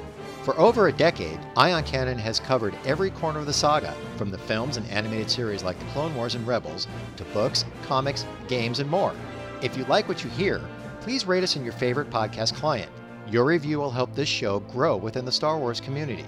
[0.42, 4.38] For over a decade, Ion Cannon has covered every corner of the saga, from the
[4.38, 8.88] films and animated series like The Clone Wars and Rebels, to books, comics, games, and
[8.88, 9.14] more.
[9.62, 10.60] If you like what you hear,
[11.00, 12.90] please rate us in your favorite podcast client.
[13.28, 16.24] Your review will help this show grow within the Star Wars community.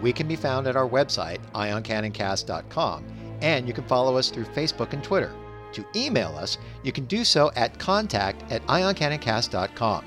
[0.00, 3.04] We can be found at our website, ioncanoncast.com,
[3.42, 5.32] and you can follow us through Facebook and Twitter.
[5.72, 10.06] To email us, you can do so at contact at ioncanoncast.com.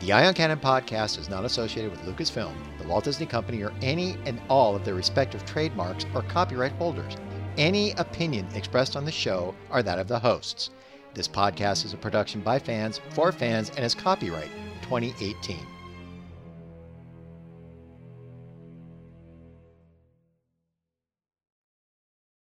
[0.00, 4.16] The Ion Cannon podcast is not associated with Lucasfilm, the Walt Disney Company, or any
[4.26, 7.16] and all of their respective trademarks or copyright holders.
[7.56, 10.70] Any opinion expressed on the show are that of the hosts.
[11.18, 14.52] This podcast is a production by fans for fans and is copyright
[14.82, 15.58] 2018.